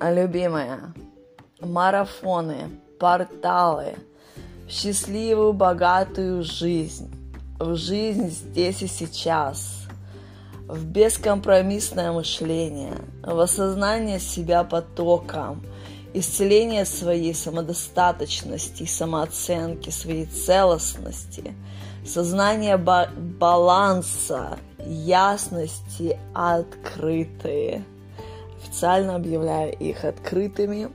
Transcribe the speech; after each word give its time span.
любимая, 0.00 0.94
марафоны, 1.60 2.80
порталы, 2.98 3.94
счастливую, 4.68 5.52
богатую 5.52 6.42
жизнь, 6.42 7.10
в 7.58 7.76
жизнь 7.76 8.30
здесь 8.30 8.82
и 8.82 8.86
сейчас, 8.86 9.86
в 10.66 10.84
бескомпромиссное 10.84 12.12
мышление, 12.12 12.94
в 13.22 13.38
осознание 13.38 14.18
себя 14.18 14.64
потоком, 14.64 15.64
исцеление 16.12 16.84
своей 16.84 17.34
самодостаточности, 17.34 18.84
самооценки, 18.84 19.90
своей 19.90 20.26
целостности, 20.26 21.54
сознание 22.04 22.76
ба- 22.76 23.10
баланса, 23.16 24.58
ясности 24.78 26.18
открытые– 26.34 27.84
официально 28.66 29.16
объявляю 29.16 29.72
их 29.72 30.04
открытыми. 30.04 30.88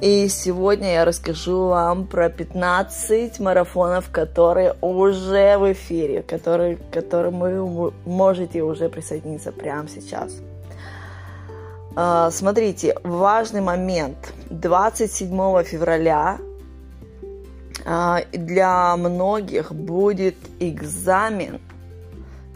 И 0.00 0.28
сегодня 0.28 0.92
я 0.92 1.04
расскажу 1.06 1.68
вам 1.68 2.06
про 2.06 2.28
15 2.28 3.40
марафонов, 3.40 4.10
которые 4.10 4.74
уже 4.82 5.56
в 5.56 5.72
эфире, 5.72 6.22
которые, 6.22 6.76
к 6.76 6.90
которым 6.90 7.40
вы 7.40 7.92
можете 8.04 8.62
уже 8.62 8.90
присоединиться 8.90 9.52
прямо 9.52 9.88
сейчас. 9.88 10.32
А, 11.94 12.30
смотрите, 12.30 12.94
важный 13.04 13.62
момент. 13.62 14.18
27 14.50 15.62
февраля 15.62 16.38
а, 17.86 18.20
для 18.32 18.94
многих 18.98 19.72
будет 19.72 20.36
экзамен. 20.60 21.58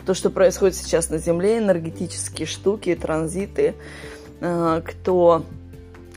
То, 0.04 0.12
что 0.12 0.28
происходит 0.28 0.76
сейчас 0.76 1.08
на 1.08 1.16
Земле, 1.16 1.56
энергетические 1.56 2.46
штуки, 2.46 2.94
транзиты– 2.94 3.74
кто 4.40 5.44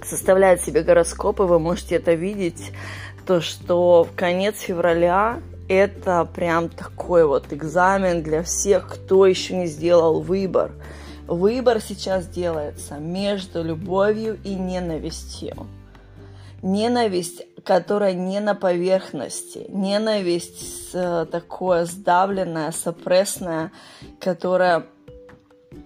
составляет 0.03 0.61
себе 0.61 0.83
гороскопы, 0.83 1.43
вы 1.43 1.59
можете 1.59 1.95
это 1.95 2.13
видеть, 2.13 2.71
то 3.25 3.41
что 3.41 4.03
в 4.03 4.15
конец 4.15 4.59
февраля 4.59 5.39
это 5.69 6.27
прям 6.33 6.69
такой 6.69 7.25
вот 7.25 7.51
экзамен 7.53 8.21
для 8.21 8.43
всех, 8.43 8.89
кто 8.89 9.25
еще 9.25 9.55
не 9.55 9.67
сделал 9.67 10.21
выбор. 10.21 10.71
Выбор 11.27 11.79
сейчас 11.79 12.27
делается 12.27 12.95
между 12.95 13.63
любовью 13.63 14.37
и 14.43 14.55
ненавистью. 14.55 15.67
Ненависть, 16.61 17.43
которая 17.63 18.13
не 18.13 18.39
на 18.39 18.55
поверхности, 18.55 19.65
ненависть 19.69 20.89
э, 20.93 21.25
такое 21.29 21.85
сдавленная, 21.85 22.71
сопрессная, 22.71 23.71
которая 24.19 24.85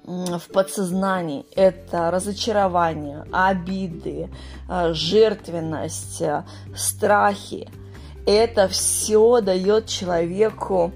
в 0.07 0.41
подсознании 0.53 1.45
это 1.53 2.09
разочарование, 2.09 3.25
обиды, 3.31 4.29
э, 4.69 4.93
жертвенность, 4.93 6.21
э, 6.21 6.45
страхи. 6.75 7.69
Это 8.25 8.69
все 8.69 9.41
дает 9.41 9.87
человеку 9.87 10.93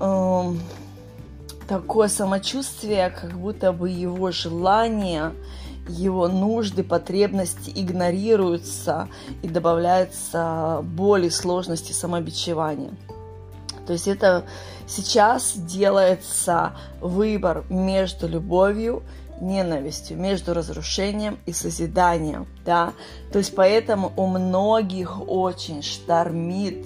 э, 0.00 0.54
такое 1.68 2.08
самочувствие, 2.08 3.10
как 3.10 3.38
будто 3.38 3.72
бы 3.72 3.88
его 3.88 4.32
желания, 4.32 5.32
его 5.88 6.26
нужды, 6.26 6.82
потребности 6.82 7.72
игнорируются 7.74 9.08
и 9.42 9.48
добавляется 9.48 10.80
боли, 10.82 11.28
сложности, 11.28 11.92
самобичевания. 11.92 12.90
То 13.88 13.94
есть 13.94 14.06
это 14.06 14.44
сейчас 14.86 15.54
делается 15.56 16.76
выбор 17.00 17.64
между 17.70 18.28
любовью, 18.28 19.02
ненавистью, 19.40 20.18
между 20.18 20.52
разрушением 20.52 21.38
и 21.46 21.54
созиданием, 21.54 22.46
да. 22.66 22.92
То 23.32 23.38
есть 23.38 23.54
поэтому 23.54 24.12
у 24.18 24.26
многих 24.26 25.26
очень 25.26 25.82
штормит, 25.82 26.84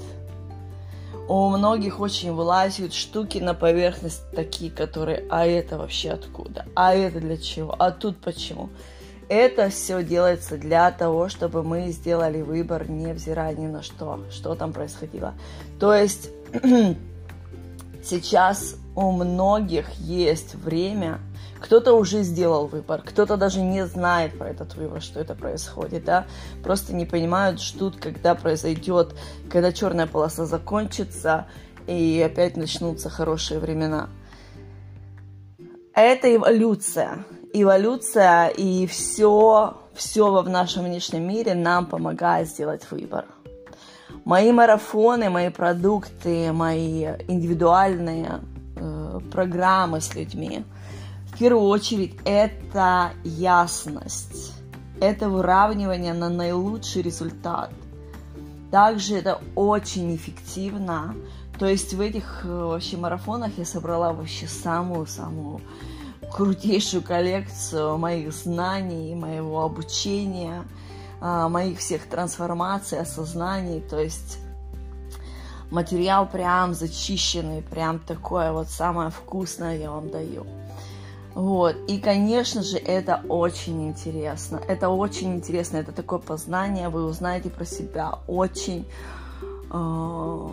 у 1.26 1.48
многих 1.48 1.98
очень 1.98 2.32
вылазят 2.32 2.94
штуки 2.94 3.38
на 3.38 3.54
поверхность 3.54 4.22
такие, 4.30 4.70
которые, 4.70 5.24
а 5.28 5.44
это 5.44 5.78
вообще 5.78 6.10
откуда, 6.10 6.66
а 6.76 6.94
это 6.94 7.18
для 7.18 7.36
чего, 7.36 7.74
а 7.76 7.90
тут 7.90 8.16
почему. 8.18 8.68
Это 9.28 9.70
все 9.70 10.04
делается 10.04 10.56
для 10.56 10.88
того, 10.92 11.28
чтобы 11.28 11.64
мы 11.64 11.90
сделали 11.90 12.42
выбор, 12.42 12.88
невзирая 12.88 13.56
ни 13.56 13.66
на 13.66 13.82
что, 13.82 14.20
что 14.30 14.54
там 14.54 14.72
происходило. 14.72 15.34
То 15.80 15.94
есть 15.94 16.30
сейчас 18.04 18.76
у 18.94 19.10
многих 19.10 19.90
есть 19.94 20.54
время, 20.54 21.18
кто-то 21.60 21.94
уже 21.94 22.22
сделал 22.22 22.66
выбор, 22.66 23.02
кто-то 23.02 23.36
даже 23.36 23.60
не 23.60 23.86
знает 23.86 24.36
про 24.36 24.48
этот 24.50 24.74
выбор, 24.74 25.00
что 25.00 25.20
это 25.20 25.34
происходит, 25.34 26.04
да, 26.04 26.26
просто 26.62 26.94
не 26.94 27.06
понимают, 27.06 27.60
ждут, 27.60 27.96
когда 27.96 28.34
произойдет, 28.34 29.14
когда 29.48 29.72
черная 29.72 30.06
полоса 30.06 30.44
закончится 30.44 31.46
и 31.86 32.22
опять 32.24 32.56
начнутся 32.56 33.08
хорошие 33.08 33.60
времена. 33.60 34.08
Это 35.94 36.34
эволюция. 36.34 37.24
Эволюция 37.54 38.48
и 38.48 38.86
все, 38.86 39.78
все 39.94 40.42
в 40.42 40.48
нашем 40.48 40.84
внешнем 40.84 41.26
мире 41.26 41.54
нам 41.54 41.86
помогает 41.86 42.48
сделать 42.48 42.90
выбор. 42.90 43.26
Мои 44.24 44.52
марафоны, 44.52 45.30
мои 45.30 45.48
продукты, 45.48 46.52
мои 46.52 47.06
индивидуальные 47.26 48.40
э, 48.76 49.20
программы 49.32 50.00
с 50.00 50.14
людьми, 50.14 50.64
в 51.32 51.38
первую 51.38 51.66
очередь, 51.66 52.14
это 52.24 53.10
ясность, 53.24 54.52
это 55.00 55.28
выравнивание 55.28 56.14
на 56.14 56.28
наилучший 56.28 57.02
результат. 57.02 57.72
Также 58.70 59.16
это 59.16 59.40
очень 59.56 60.14
эффективно. 60.14 61.16
То 61.58 61.66
есть 61.66 61.92
в 61.92 62.00
этих 62.00 62.42
э, 62.44 62.48
вообще 62.48 62.96
марафонах 62.96 63.58
я 63.58 63.64
собрала 63.64 64.12
вообще 64.12 64.46
самую-самую 64.46 65.60
крутейшую 66.32 67.02
коллекцию 67.02 67.98
моих 67.98 68.32
знаний, 68.32 69.16
моего 69.16 69.62
обучения– 69.62 70.62
моих 71.22 71.78
всех 71.78 72.08
трансформаций, 72.08 72.98
осознаний, 72.98 73.80
то 73.80 74.00
есть 74.00 74.38
материал 75.70 76.26
прям 76.26 76.74
зачищенный, 76.74 77.62
прям 77.62 77.98
такое 77.98 78.52
вот 78.52 78.68
самое 78.68 79.10
вкусное 79.10 79.78
я 79.78 79.90
вам 79.90 80.10
даю. 80.10 80.46
Вот. 81.34 81.76
И, 81.88 81.98
конечно 81.98 82.62
же, 82.62 82.76
это 82.76 83.22
очень 83.28 83.88
интересно. 83.88 84.60
Это 84.68 84.90
очень 84.90 85.34
интересно. 85.34 85.78
Это 85.78 85.92
такое 85.92 86.18
познание. 86.18 86.90
Вы 86.90 87.04
узнаете 87.04 87.48
про 87.48 87.64
себя 87.64 88.18
очень 88.26 88.86
э, 89.70 90.48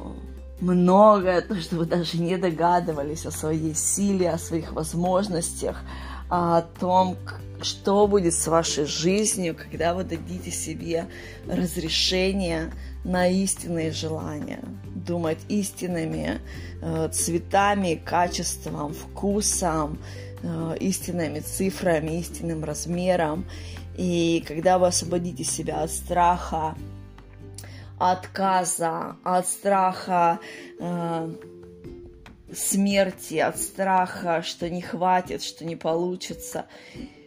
многое, 0.61 1.41
то, 1.41 1.55
что 1.55 1.75
вы 1.75 1.85
даже 1.85 2.17
не 2.17 2.37
догадывались 2.37 3.25
о 3.25 3.31
своей 3.31 3.75
силе, 3.75 4.31
о 4.31 4.37
своих 4.37 4.71
возможностях, 4.71 5.81
о 6.29 6.61
том, 6.61 7.17
что 7.61 8.07
будет 8.07 8.33
с 8.33 8.47
вашей 8.47 8.85
жизнью, 8.85 9.55
когда 9.55 9.93
вы 9.93 10.03
дадите 10.03 10.51
себе 10.51 11.07
разрешение 11.47 12.71
на 13.03 13.27
истинные 13.27 13.91
желания, 13.91 14.61
думать 14.95 15.39
истинными 15.49 16.39
э, 16.81 17.09
цветами, 17.11 18.01
качеством, 18.03 18.93
вкусом, 18.93 19.99
э, 20.41 20.77
истинными 20.79 21.39
цифрами, 21.39 22.19
истинным 22.19 22.63
размером. 22.63 23.45
И 23.97 24.43
когда 24.47 24.79
вы 24.79 24.87
освободите 24.87 25.43
себя 25.43 25.81
от 25.81 25.91
страха, 25.91 26.75
отказа, 27.97 29.17
от 29.23 29.47
страха 29.47 30.39
э, 30.79 31.29
смерти, 32.53 33.35
от 33.35 33.57
страха, 33.57 34.41
что 34.43 34.69
не 34.69 34.81
хватит, 34.81 35.43
что 35.43 35.65
не 35.65 35.75
получится. 35.75 36.65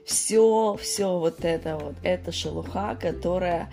Все, 0.06 0.76
все 0.80 1.18
вот 1.18 1.44
это 1.44 1.76
вот, 1.76 1.94
это 2.02 2.32
шелуха, 2.32 2.96
которая 3.00 3.70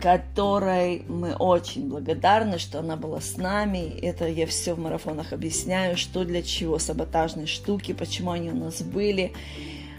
которой 0.00 1.02
мы 1.08 1.34
очень 1.34 1.88
благодарны, 1.88 2.58
что 2.58 2.80
она 2.80 2.96
была 2.96 3.20
с 3.20 3.36
нами. 3.36 3.98
Это 4.00 4.28
я 4.28 4.46
все 4.46 4.74
в 4.74 4.78
марафонах 4.78 5.32
объясняю, 5.32 5.96
что 5.96 6.24
для 6.24 6.42
чего 6.42 6.78
саботажные 6.78 7.46
штуки, 7.46 7.92
почему 7.92 8.32
они 8.32 8.50
у 8.50 8.56
нас 8.56 8.82
были, 8.82 9.32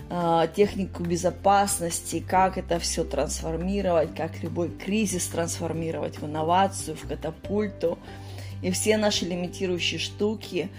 а, 0.09 0.47
технику 0.47 1.03
безопасности, 1.03 2.23
как 2.25 2.57
это 2.57 2.77
все 2.77 3.03
трансформировать, 3.03 4.13
как 4.15 4.43
любой 4.43 4.69
кризис 4.69 5.25
трансформировать 5.27 6.19
в 6.19 6.25
инновацию, 6.25 6.95
в 6.95 7.07
катапульту. 7.07 7.97
И 8.65 8.71
все 8.71 8.97
наши 8.97 9.25
лимитирующие 9.25 9.99
штуки, 9.99 10.69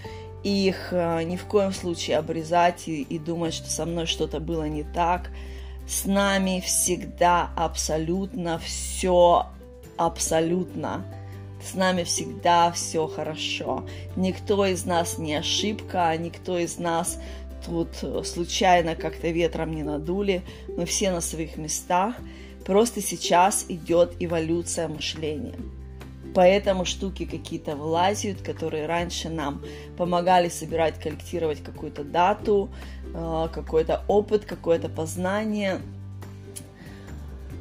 их 0.42 0.88
э, 0.90 1.22
ни 1.22 1.36
в 1.36 1.44
коем 1.44 1.72
случае 1.72 2.16
обрезать 2.16 2.88
и, 2.88 3.02
и 3.02 3.16
думать, 3.16 3.54
что 3.54 3.70
со 3.70 3.86
мной 3.86 4.06
что-то 4.06 4.40
было 4.40 4.64
не 4.64 4.82
так. 4.82 5.30
С 5.86 6.04
нами 6.04 6.60
всегда 6.66 7.48
абсолютно 7.54 8.58
все 8.58 9.46
абсолютно. 9.96 11.04
С 11.64 11.74
нами 11.74 12.02
всегда 12.02 12.72
все 12.72 13.06
хорошо. 13.06 13.86
Никто 14.16 14.66
из 14.66 14.84
нас 14.84 15.18
не 15.18 15.36
ошибка, 15.36 16.12
никто 16.18 16.58
из 16.58 16.78
нас 16.78 17.20
тут 17.64 17.90
случайно 18.26 18.96
как-то 18.96 19.28
ветром 19.28 19.72
не 19.72 19.84
надули, 19.84 20.42
мы 20.76 20.86
все 20.86 21.12
на 21.12 21.20
своих 21.20 21.56
местах, 21.56 22.16
просто 22.64 23.00
сейчас 23.00 23.64
идет 23.68 24.16
эволюция 24.18 24.88
мышления. 24.88 25.54
Поэтому 26.36 26.84
штуки 26.84 27.24
какие-то 27.24 27.76
вылазят, 27.76 28.42
которые 28.42 28.84
раньше 28.84 29.30
нам 29.30 29.62
помогали 29.96 30.50
собирать, 30.50 31.00
коллектировать 31.00 31.62
какую-то 31.62 32.04
дату, 32.04 32.68
э, 33.14 33.48
какой-то 33.50 34.04
опыт, 34.06 34.44
какое-то 34.44 34.90
познание, 34.90 35.80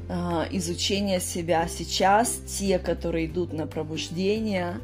э, 0.09 0.13
изучение 0.51 1.21
себя. 1.21 1.69
Сейчас 1.69 2.35
те, 2.59 2.77
которые 2.77 3.27
идут 3.27 3.53
на 3.53 3.65
пробуждение 3.65 4.81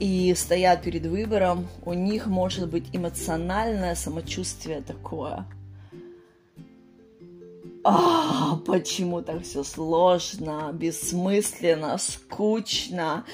и 0.00 0.34
стоят 0.34 0.80
перед 0.80 1.04
выбором, 1.04 1.68
у 1.84 1.92
них 1.92 2.26
может 2.26 2.70
быть 2.70 2.86
эмоциональное 2.94 3.96
самочувствие 3.96 4.80
такое– 4.80 5.44
а, 7.90 8.56
почему 8.66 9.22
так 9.22 9.44
все 9.44 9.64
сложно, 9.64 10.70
бессмысленно, 10.74 11.96
скучно, 11.96 13.24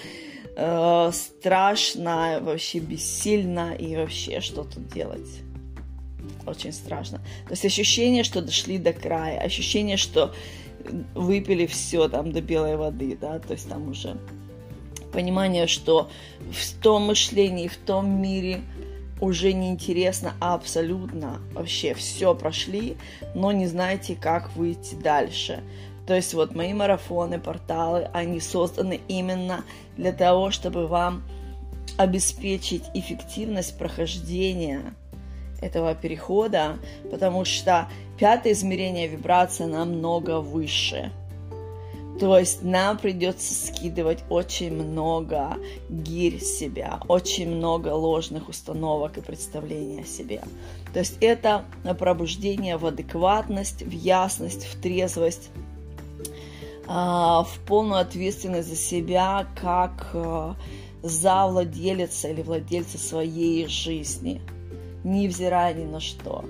э, 0.57 1.11
страшно, 1.13 2.39
вообще 2.41 2.79
бессильно 2.79 3.75
и 3.75 3.97
вообще 3.97 4.41
что 4.41 4.63
тут 4.63 4.87
делать? 4.89 5.29
Очень 6.47 6.73
страшно. 6.73 7.19
То 7.47 7.51
есть 7.51 7.65
ощущение, 7.65 8.23
что 8.23 8.43
дошли 8.43 8.79
до 8.79 8.93
края, 8.93 9.41
ощущение, 9.41 9.97
что 9.97 10.33
выпили 11.17 11.67
все 11.67 12.09
там 12.09 12.31
до 12.31 12.41
белой 12.41 12.77
воды, 12.77 13.19
да, 13.21 13.41
то 13.41 13.55
есть 13.55 13.69
там 13.69 13.89
уже 13.89 14.17
понимание, 15.13 15.67
что 15.67 16.11
в 16.53 16.81
том 16.81 17.07
мышлении, 17.07 17.67
в 17.67 17.77
том 17.77 18.23
мире 18.23 18.61
уже 19.25 19.55
не 19.55 19.71
интересно 19.71 20.35
абсолютно 20.39 21.41
вообще 21.55 21.95
все 21.95 22.35
прошли, 22.35 22.97
но 23.35 23.53
не 23.53 23.67
знаете, 23.67 24.17
как 24.21 24.55
выйти 24.55 24.95
дальше. 24.95 25.63
То 26.07 26.15
есть 26.15 26.35
вот 26.35 26.55
мои 26.55 26.75
марафоны, 26.75 27.41
порталы, 27.41 28.11
они 28.13 28.39
созданы 28.41 29.01
именно 29.09 29.65
для 29.97 30.13
того, 30.13 30.51
чтобы 30.51 30.87
вам 30.87 31.23
обеспечить 31.97 32.85
эффективность 32.93 33.79
прохождения 33.79 34.95
этого 35.63 35.95
перехода, 35.95 36.77
потому 37.11 37.47
что 37.47 37.89
пятое 38.19 38.53
измерение 38.53 39.09
вибрация 39.09 39.67
намного 39.67 40.41
выше– 40.41 41.11
то 42.21 42.39
есть 42.39 42.63
нам 42.63 42.97
придется 42.97 43.55
скидывать 43.55 44.23
очень 44.31 44.73
много 44.73 45.57
гирь 45.89 46.41
себя, 46.41 47.01
очень 47.09 47.51
много 47.51 47.89
ложных 47.89 48.49
установок 48.49 49.19
и 49.19 49.21
представлений 49.21 50.03
о 50.03 50.05
себе. 50.05 50.43
То 50.93 51.01
есть 51.01 51.17
это 51.21 51.65
пробуждение 51.99 52.77
в 52.77 52.87
адекватность, 52.87 53.83
в 53.83 53.91
ясность, 53.91 54.65
в 54.65 54.81
трезвость, 54.81 55.51
а, 56.87 57.43
в 57.43 57.59
полную 57.67 58.01
ответственность 58.01 58.69
за 58.69 58.77
себя, 58.77 59.49
как 59.61 60.11
а, 60.15 60.55
за 61.03 61.47
владелица 61.47 62.29
или 62.29 62.43
владельца 62.43 62.97
своей 62.97 63.67
жизни, 63.67 64.41
невзирая 65.03 65.75
ни 65.75 65.85
на 65.85 65.99
что 65.99 66.45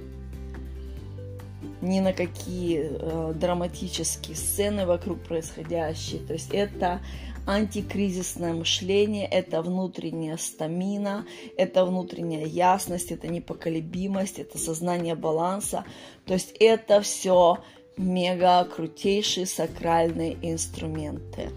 ни 1.85 2.01
на 2.01 2.13
какие 2.13 2.89
э, 2.91 3.33
драматические 3.35 4.37
сцены 4.37 4.87
вокруг 4.87 5.21
происходящие. 5.21 6.21
То 6.21 6.33
есть 6.33 6.51
это 6.53 7.01
антикризисное 7.47 8.55
мышление, 8.55 9.27
это 9.27 9.61
внутренняя 9.63 10.37
стамина, 10.39 11.27
это 11.57 11.85
внутренняя 11.85 12.47
ясность, 12.47 13.13
это 13.13 13.29
непоколебимость, 13.29 14.39
это 14.39 14.59
сознание 14.59 15.15
баланса. 15.15 15.85
То 16.25 16.35
есть 16.35 16.55
это 16.59 17.03
все 17.03 17.59
мега 17.97 18.65
крутейшие 18.65 19.47
сакральные 19.47 20.37
инструменты. 20.43 21.51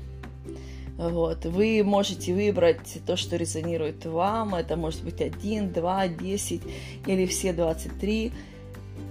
Вот. 0.98 1.46
Вы 1.46 1.84
можете 1.84 2.34
выбрать 2.34 3.00
то, 3.06 3.16
что 3.16 3.36
резонирует 3.36 4.06
вам. 4.06 4.56
Это 4.56 4.76
может 4.76 5.04
быть 5.04 5.22
1, 5.22 5.72
2, 5.72 6.08
10 6.08 6.62
или 7.06 7.26
все 7.28 7.54
23. 7.54 8.32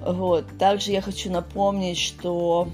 Вот. 0.07 0.47
Также 0.59 0.93
я 0.93 1.01
хочу 1.01 1.31
напомнить, 1.31 1.99
что 1.99 2.69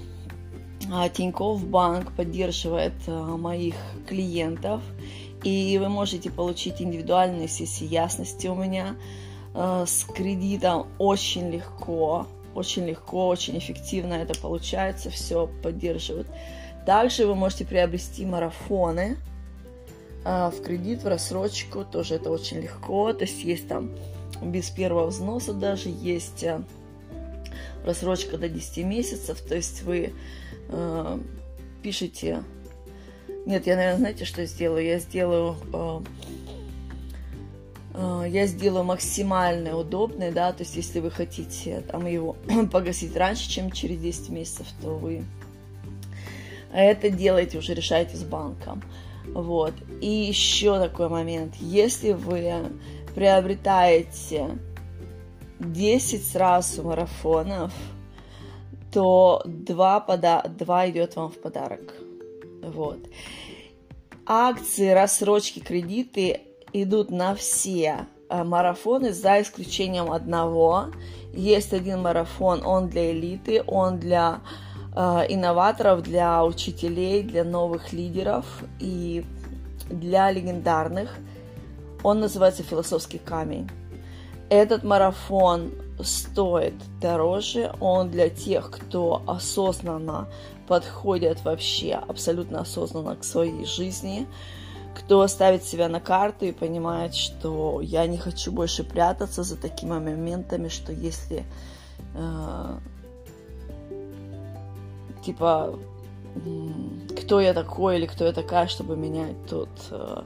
а, 0.91 1.09
Тинькофф 1.09 1.63
Банк 1.65 2.11
поддерживает 2.11 2.93
а, 3.07 3.37
моих 3.37 3.75
клиентов, 4.07 4.81
и 5.43 5.77
вы 5.79 5.89
можете 5.89 6.29
получить 6.29 6.81
индивидуальные 6.81 7.47
сессии 7.47 7.85
ясности 7.85 8.47
у 8.47 8.55
меня 8.55 8.95
а, 9.53 9.85
с 9.85 10.03
кредитом 10.03 10.87
очень 10.99 11.49
легко, 11.49 12.27
очень 12.53 12.85
легко, 12.85 13.27
очень 13.27 13.57
эффективно 13.57 14.13
это 14.13 14.39
получается, 14.39 15.09
все 15.09 15.49
поддерживают. 15.61 16.27
Также 16.85 17.25
вы 17.25 17.35
можете 17.35 17.65
приобрести 17.65 18.25
марафоны 18.25 19.17
в 20.25 20.53
кредит, 20.63 21.03
в 21.03 21.07
рассрочку, 21.07 21.83
тоже 21.83 22.15
это 22.15 22.29
очень 22.29 22.59
легко, 22.59 23.11
то 23.11 23.23
есть 23.25 23.43
есть 23.43 23.67
там 23.67 23.91
без 24.41 24.69
первого 24.69 25.07
взноса 25.07 25.53
даже, 25.53 25.89
есть 25.89 26.45
рассрочка 27.83 28.37
до 28.37 28.49
10 28.49 28.85
месяцев, 28.85 29.39
то 29.41 29.55
есть 29.55 29.83
вы 29.83 30.13
э, 30.69 31.19
пишете... 31.81 32.43
Нет, 33.45 33.67
я, 33.67 33.75
наверное, 33.75 33.97
знаете, 33.97 34.25
что 34.25 34.45
сделаю? 34.45 34.85
Я 34.85 34.99
сделаю... 34.99 35.55
Э, 35.73 36.01
э, 37.93 38.25
я 38.29 38.47
сделаю 38.47 38.83
максимально 38.83 39.77
удобный, 39.77 40.31
да, 40.31 40.51
то 40.53 40.63
есть 40.63 40.75
если 40.75 40.99
вы 40.99 41.11
хотите 41.11 41.81
там 41.81 42.05
его 42.05 42.35
погасить 42.71 43.15
раньше, 43.15 43.49
чем 43.49 43.71
через 43.71 43.99
10 43.99 44.29
месяцев, 44.29 44.67
то 44.81 44.95
вы 44.95 45.23
это 46.73 47.09
делаете, 47.09 47.59
уже 47.59 47.73
решаете 47.73 48.17
с 48.17 48.23
банком. 48.23 48.81
Вот. 49.27 49.73
И 50.01 50.07
еще 50.07 50.79
такой 50.79 51.07
момент. 51.07 51.55
Если 51.59 52.13
вы 52.13 52.51
приобретаете 53.13 54.57
10 55.63 56.25
сразу 56.25 56.83
марафонов, 56.83 57.71
то 58.91 59.41
2, 59.45 59.99
пода 60.01 60.43
2 60.43 60.89
идет 60.89 61.15
вам 61.15 61.29
в 61.31 61.39
подарок. 61.39 61.93
Вот. 62.61 62.99
Акции, 64.25 64.89
рассрочки, 64.89 65.59
кредиты 65.59 66.41
идут 66.71 67.11
на 67.11 67.35
все 67.35 68.07
э, 68.29 68.43
марафоны, 68.43 69.13
за 69.13 69.41
исключением 69.41 70.11
одного. 70.11 70.87
Есть 71.33 71.73
один 71.73 72.01
марафон, 72.01 72.63
он 72.65 72.89
для 72.89 73.11
элиты, 73.11 73.63
он 73.65 73.99
для 73.99 74.41
э, 74.95 75.25
инноваторов, 75.29 76.03
для 76.03 76.43
учителей, 76.45 77.23
для 77.23 77.43
новых 77.43 77.91
лидеров 77.91 78.45
и 78.79 79.25
для 79.89 80.31
легендарных. 80.31 81.17
Он 82.03 82.19
называется 82.19 82.63
«Философский 82.63 83.17
камень». 83.17 83.69
Этот 84.49 84.83
марафон 84.83 85.71
стоит 86.01 86.73
дороже, 86.99 87.73
он 87.79 88.09
для 88.09 88.29
тех, 88.29 88.69
кто 88.71 89.21
осознанно 89.27 90.27
подходит 90.67 91.43
вообще 91.43 91.93
абсолютно 91.93 92.61
осознанно 92.61 93.15
к 93.15 93.23
своей 93.23 93.65
жизни, 93.65 94.27
кто 94.95 95.27
ставит 95.27 95.63
себя 95.63 95.87
на 95.87 95.99
карту 95.99 96.45
и 96.45 96.51
понимает, 96.51 97.15
что 97.15 97.81
я 97.81 98.05
не 98.05 98.17
хочу 98.17 98.51
больше 98.51 98.83
прятаться 98.83 99.43
за 99.43 99.57
такими 99.57 99.91
моментами, 99.91 100.67
что 100.67 100.91
если 100.91 101.45
э, 102.15 102.77
типа 105.25 105.79
кто 107.21 107.39
я 107.39 107.53
такой 107.53 107.97
или 107.97 108.05
кто 108.05 108.25
я 108.25 108.33
такая, 108.33 108.67
чтобы 108.67 108.97
менять 108.97 109.35
тут 109.47 109.69
э, 109.91 110.23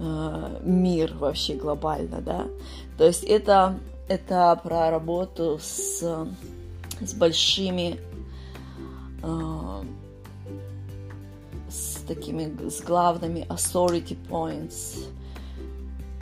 э, 0.00 0.60
мир 0.62 1.14
вообще 1.18 1.54
глобально, 1.54 2.20
да. 2.20 2.46
То 2.96 3.06
есть 3.06 3.24
это, 3.24 3.78
это 4.08 4.58
про 4.62 4.90
работу 4.90 5.58
с, 5.60 6.00
с 7.00 7.14
большими, 7.14 7.98
э, 9.22 9.82
с 11.68 11.96
такими, 12.06 12.68
с 12.68 12.80
главными 12.80 13.46
authority 13.48 14.16
points, 14.28 15.06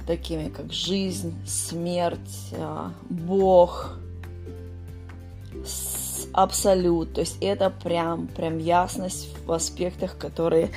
такими 0.07 0.49
как 0.49 0.73
жизнь, 0.73 1.35
смерть, 1.47 2.49
э, 2.53 2.89
Бог, 3.11 3.99
абсолют. 6.33 7.13
То 7.13 7.21
есть 7.21 7.37
это 7.43 7.69
прям, 7.69 8.29
прям 8.29 8.57
ясность 8.57 9.29
в 9.45 9.53
аспектах, 9.53 10.17
которые, 10.17 10.71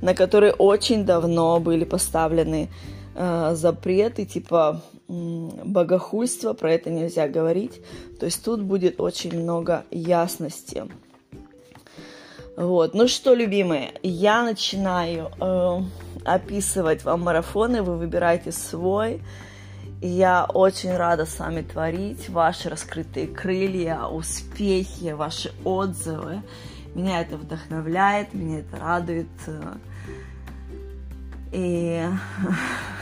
на 0.00 0.14
которые 0.14 0.54
очень 0.54 1.04
давно 1.04 1.60
были 1.60 1.84
поставлены 1.84 2.70
э, 2.70 2.91
запреты, 3.14 4.24
типа 4.24 4.82
богохульство, 5.08 6.52
про 6.54 6.72
это 6.72 6.90
нельзя 6.90 7.28
говорить. 7.28 7.80
То 8.18 8.26
есть 8.26 8.44
тут 8.44 8.62
будет 8.62 9.00
очень 9.00 9.38
много 9.38 9.84
ясности. 9.90 10.84
Вот. 12.56 12.94
Ну 12.94 13.08
что, 13.08 13.34
любимые, 13.34 13.94
я 14.02 14.42
начинаю 14.42 15.30
э, 15.40 15.80
описывать 16.24 17.02
вам 17.02 17.22
марафоны, 17.22 17.82
вы 17.82 17.96
выбираете 17.96 18.52
свой. 18.52 19.22
Я 20.02 20.44
очень 20.44 20.94
рада 20.94 21.24
с 21.24 21.38
вами 21.38 21.62
творить 21.62 22.28
ваши 22.28 22.68
раскрытые 22.68 23.28
крылья, 23.28 24.04
успехи, 24.04 25.12
ваши 25.12 25.52
отзывы. 25.64 26.42
Меня 26.94 27.22
это 27.22 27.36
вдохновляет, 27.36 28.34
меня 28.34 28.58
это 28.60 28.76
радует. 28.76 29.28
И 31.52 32.04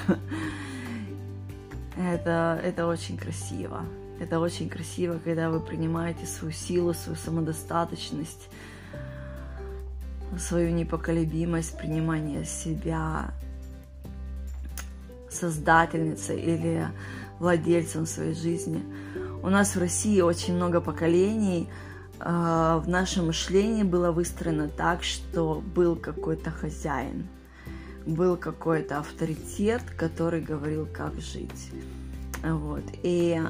это, 1.98 2.60
это 2.62 2.86
очень 2.86 3.16
красиво. 3.16 3.84
Это 4.20 4.38
очень 4.38 4.68
красиво, 4.68 5.18
когда 5.24 5.48
вы 5.48 5.60
принимаете 5.60 6.26
свою 6.26 6.52
силу, 6.52 6.92
свою 6.92 7.16
самодостаточность, 7.16 8.50
свою 10.38 10.70
непоколебимость, 10.72 11.78
принимание 11.78 12.44
себя 12.44 13.32
создательницей 15.30 16.40
или 16.40 16.86
владельцем 17.38 18.06
своей 18.06 18.34
жизни. 18.34 18.84
У 19.42 19.48
нас 19.48 19.74
в 19.74 19.78
России 19.78 20.20
очень 20.20 20.54
много 20.54 20.80
поколений. 20.80 21.68
А, 22.18 22.78
в 22.78 22.88
нашем 22.88 23.28
мышлении 23.28 23.82
было 23.82 24.12
выстроено 24.12 24.68
так, 24.68 25.02
что 25.02 25.62
был 25.74 25.96
какой-то 25.96 26.50
хозяин, 26.50 27.26
был 28.07 28.37
какой-то 28.37 28.99
авторитет, 28.99 29.83
который 29.97 30.40
говорил, 30.40 30.87
как 30.92 31.14
жить. 31.21 31.71
Вот. 32.42 32.85
И 33.02 33.40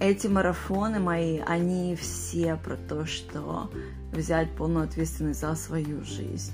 эти 0.00 0.26
марафоны 0.26 0.98
мои, 0.98 1.38
они 1.38 1.96
все 1.96 2.56
про 2.56 2.76
то, 2.76 3.06
что 3.06 3.70
взять 4.12 4.50
полную 4.52 4.84
ответственность 4.84 5.40
за 5.40 5.54
свою 5.54 6.04
жизнь. 6.04 6.52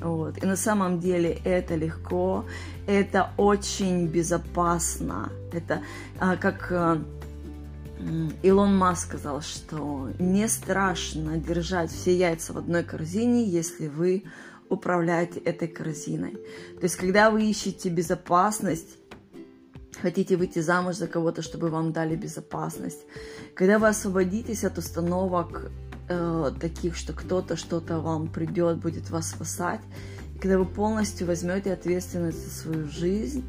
Вот. 0.00 0.42
И 0.42 0.46
на 0.46 0.56
самом 0.56 0.98
деле 0.98 1.40
это 1.44 1.74
легко, 1.74 2.46
это 2.86 3.30
очень 3.36 4.06
безопасно. 4.06 5.30
Это 5.52 5.82
а, 6.18 6.36
как 6.36 6.72
а, 6.72 7.02
Илон 8.42 8.76
Маск 8.76 9.08
сказал, 9.08 9.42
что 9.42 10.10
не 10.18 10.48
страшно 10.48 11.36
держать 11.36 11.90
все 11.90 12.16
яйца 12.16 12.54
в 12.54 12.58
одной 12.58 12.82
корзине, 12.82 13.44
если 13.44 13.88
вы 13.88 14.24
управляете 14.70 15.40
этой 15.40 15.68
корзиной. 15.68 16.32
То 16.78 16.84
есть, 16.84 16.96
когда 16.96 17.30
вы 17.30 17.50
ищете 17.50 17.90
безопасность, 17.90 18.96
хотите 20.00 20.36
выйти 20.36 20.60
замуж 20.60 20.96
за 20.96 21.06
кого-то, 21.06 21.42
чтобы 21.42 21.68
вам 21.68 21.92
дали 21.92 22.16
безопасность, 22.16 23.00
когда 23.54 23.78
вы 23.78 23.88
освободитесь 23.88 24.64
от 24.64 24.78
установок 24.78 25.70
э, 26.08 26.50
таких, 26.60 26.96
что 26.96 27.12
кто-то 27.12 27.56
что-то 27.56 28.00
вам 28.00 28.28
придет, 28.28 28.78
будет 28.78 29.10
вас 29.10 29.30
спасать. 29.30 29.80
И 30.34 30.38
когда 30.38 30.58
вы 30.58 30.64
полностью 30.64 31.26
возьмете 31.26 31.72
ответственность 31.72 32.42
за 32.42 32.50
свою 32.50 32.88
жизнь, 32.88 33.44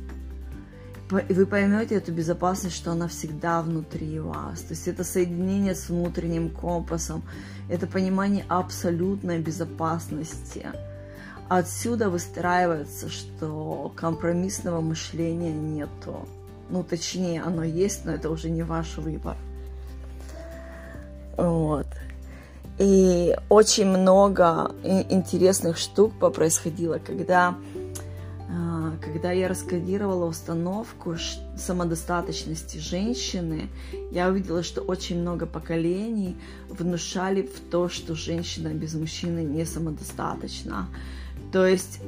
и 1.27 1.33
вы 1.33 1.45
поймете 1.45 1.95
эту 1.95 2.13
безопасность, 2.13 2.75
что 2.75 2.91
она 2.91 3.07
всегда 3.07 3.61
внутри 3.61 4.19
вас. 4.19 4.61
То 4.61 4.71
есть 4.71 4.87
это 4.87 5.03
соединение 5.03 5.75
с 5.75 5.89
внутренним 5.89 6.49
компасом, 6.49 7.21
это 7.69 7.85
понимание 7.85 8.45
абсолютной 8.47 9.39
безопасности. 9.39 10.67
Отсюда 11.53 12.09
выстраивается, 12.09 13.09
что 13.09 13.91
компромиссного 13.97 14.79
мышления 14.79 15.51
нету. 15.51 16.25
Ну, 16.69 16.81
точнее, 16.81 17.41
оно 17.41 17.65
есть, 17.65 18.05
но 18.05 18.13
это 18.13 18.29
уже 18.29 18.49
не 18.49 18.63
ваш 18.63 18.95
выбор. 18.95 19.35
Вот. 21.35 21.87
И 22.79 23.35
очень 23.49 23.87
много 23.87 24.71
интересных 24.85 25.77
штук 25.77 26.13
происходило, 26.33 26.99
когда, 27.05 27.55
а, 28.49 28.93
когда 29.03 29.33
я 29.33 29.49
раскодировала 29.49 30.27
установку 30.27 31.17
самодостаточности 31.57 32.77
женщины, 32.77 33.67
я 34.09 34.29
увидела, 34.29 34.63
что 34.63 34.79
очень 34.79 35.19
много 35.19 35.45
поколений 35.47 36.37
внушали 36.69 37.41
в 37.41 37.59
то, 37.69 37.89
что 37.89 38.15
женщина 38.15 38.69
без 38.69 38.93
мужчины 38.93 39.41
не 39.43 39.65
самодостаточна. 39.65 40.87
То 41.51 41.65
есть 41.65 41.99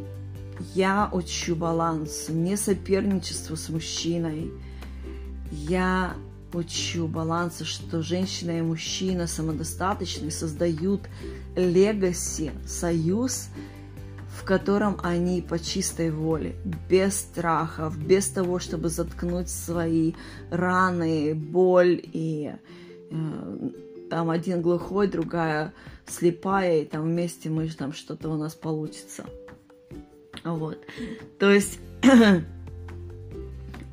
я 0.73 1.09
учу 1.12 1.55
балансу, 1.55 2.33
не 2.33 2.55
соперничеству 2.55 3.55
с 3.55 3.69
мужчиной. 3.69 4.51
Я 5.51 6.15
учу 6.53 7.07
баланса, 7.07 7.65
что 7.65 8.01
женщина 8.01 8.59
и 8.59 8.62
мужчина 8.62 9.27
самодостаточны, 9.27 10.31
создают 10.31 11.01
легаси, 11.55 12.51
союз, 12.65 13.50
в 14.29 14.43
котором 14.43 14.97
они 15.03 15.41
по 15.41 15.59
чистой 15.59 16.12
воле, 16.12 16.55
без 16.89 17.19
страхов, 17.19 17.97
без 17.97 18.29
того, 18.29 18.59
чтобы 18.59 18.89
заткнуть 18.89 19.50
свои 19.50 20.13
раны, 20.50 21.33
боль 21.35 22.01
и 22.03 22.53
э, 23.12 23.69
там 24.09 24.29
один 24.29 24.62
глухой, 24.62 25.07
другая 25.07 25.73
слепая, 26.07 26.81
и 26.81 26.86
там 26.86 27.03
вместе 27.03 27.50
мы 27.50 27.67
там 27.69 27.93
что-то 27.93 28.29
у 28.29 28.38
нас 28.38 28.53
получится. 28.53 29.25
Вот. 30.43 30.77
То 31.39 31.51
есть 31.51 31.79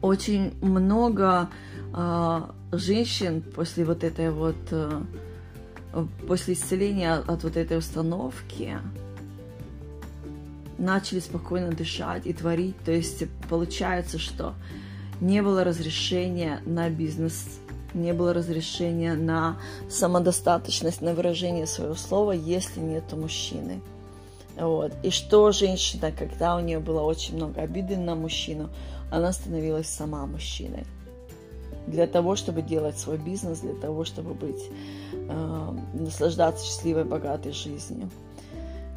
очень 0.03 0.55
много 0.61 1.49
э, 1.95 2.41
женщин 2.73 3.43
после 3.43 3.85
вот 3.85 4.05
этой 4.05 4.31
вот, 4.31 4.57
э, 4.71 5.03
после 6.27 6.55
исцеления 6.55 7.15
от 7.15 7.45
вот 7.45 7.57
этой 7.57 7.79
установки 7.79 8.79
начали 10.79 11.21
спокойно 11.21 11.71
дышать 11.71 12.27
и 12.27 12.33
творить. 12.33 12.77
То 12.85 12.93
есть 12.93 13.25
получается, 13.49 14.19
что 14.19 14.55
не 15.21 15.43
было 15.43 15.63
разрешения 15.63 16.63
на 16.65 16.89
бизнес, 16.89 17.61
не 17.95 18.13
было 18.13 18.33
разрешения 18.33 19.15
на 19.15 19.57
самодостаточность, 19.89 21.01
на 21.01 21.15
выражение 21.15 21.67
своего 21.67 21.95
слова, 21.95 22.33
если 22.33 22.81
нет 22.81 23.13
мужчины. 23.13 23.81
Вот. 24.57 24.93
И 25.03 25.11
что 25.11 25.53
женщина, 25.53 26.13
когда 26.13 26.57
у 26.57 26.61
нее 26.61 26.81
было 26.81 27.03
очень 27.03 27.37
много 27.37 27.63
обиды 27.63 27.97
на 27.97 28.15
мужчину, 28.15 28.69
она 29.11 29.33
становилась 29.33 29.89
сама 29.89 30.27
мужчиной. 30.27 30.85
Для 31.87 32.07
того, 32.07 32.37
чтобы 32.37 32.63
делать 32.63 32.99
свой 32.99 33.17
бизнес, 33.17 33.61
для 33.61 33.75
того, 33.75 34.05
чтобы 34.05 34.35
быть, 34.35 34.63
э, 35.13 35.73
наслаждаться 35.95 36.65
счастливой, 36.65 37.05
богатой 37.05 37.53
жизнью. 37.53 38.11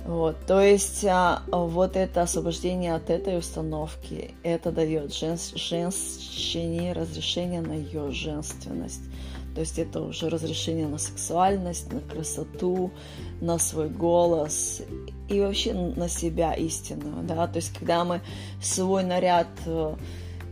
Вот, 0.05 0.35
то 0.45 0.61
есть 0.61 1.05
а, 1.05 1.43
вот 1.49 1.95
это 1.95 2.23
освобождение 2.23 2.93
от 2.93 3.09
этой 3.09 3.37
установки, 3.37 4.35
это 4.43 4.73
дает 4.73 5.13
женщине 5.13 6.91
разрешение 6.91 7.61
на 7.61 7.71
ее 7.71 8.11
женственность. 8.11 9.01
То 9.55 9.61
есть 9.61 9.79
это 9.79 10.01
уже 10.01 10.27
разрешение 10.29 10.87
на 10.87 10.97
сексуальность, 10.97 11.93
на 11.93 12.01
красоту, 12.01 12.91
на 13.39 13.57
свой 13.59 13.87
голос 13.87 14.81
и 15.29 15.39
вообще 15.39 15.73
на 15.73 16.09
себя 16.09 16.53
истинную, 16.53 17.23
да, 17.23 17.47
то 17.47 17.57
есть 17.57 17.71
когда 17.77 18.03
мы 18.03 18.21
свой 18.61 19.03
наряд 19.03 19.47
э, 19.65 19.95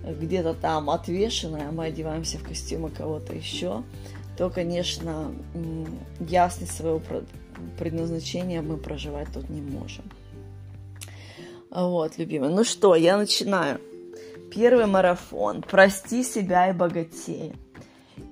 где-то 0.03 0.53
там 0.53 0.89
отвешенный, 0.89 1.67
а 1.67 1.71
мы 1.71 1.85
одеваемся 1.85 2.37
в 2.37 2.43
костюмы 2.43 2.89
кого-то 2.89 3.33
еще, 3.33 3.83
то, 4.37 4.49
конечно, 4.49 5.33
ясность 6.19 6.75
своего 6.75 6.99
предназначения 7.77 8.61
мы 8.61 8.77
проживать 8.77 9.27
тут 9.33 9.49
не 9.49 9.61
можем. 9.61 10.05
Вот, 11.69 12.17
любимый. 12.17 12.49
Ну 12.49 12.63
что, 12.63 12.95
я 12.95 13.17
начинаю. 13.17 13.79
Первый 14.53 14.85
марафон. 14.85 15.61
Прости 15.61 16.23
себя 16.23 16.69
и 16.69 16.73
богатей 16.73 17.53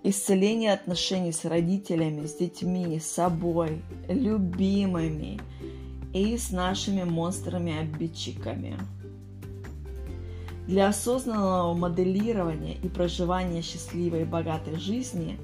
исцеление 0.04 0.74
отношений 0.74 1.32
с 1.32 1.46
родителями, 1.46 2.26
с 2.26 2.36
детьми, 2.36 3.00
с 3.00 3.06
собой, 3.06 3.82
любимыми 4.08 5.40
и 6.14 6.38
с 6.38 6.52
нашими 6.52 7.04
монстрами-обидчиками. 7.04 8.78
Для 10.68 10.90
осознанного 10.90 11.74
моделирования 11.74 12.76
и 12.76 12.88
проживания 12.88 13.62
счастливой 13.62 14.22
и 14.22 14.26
богатой 14.26 14.78
жизни 14.78 15.38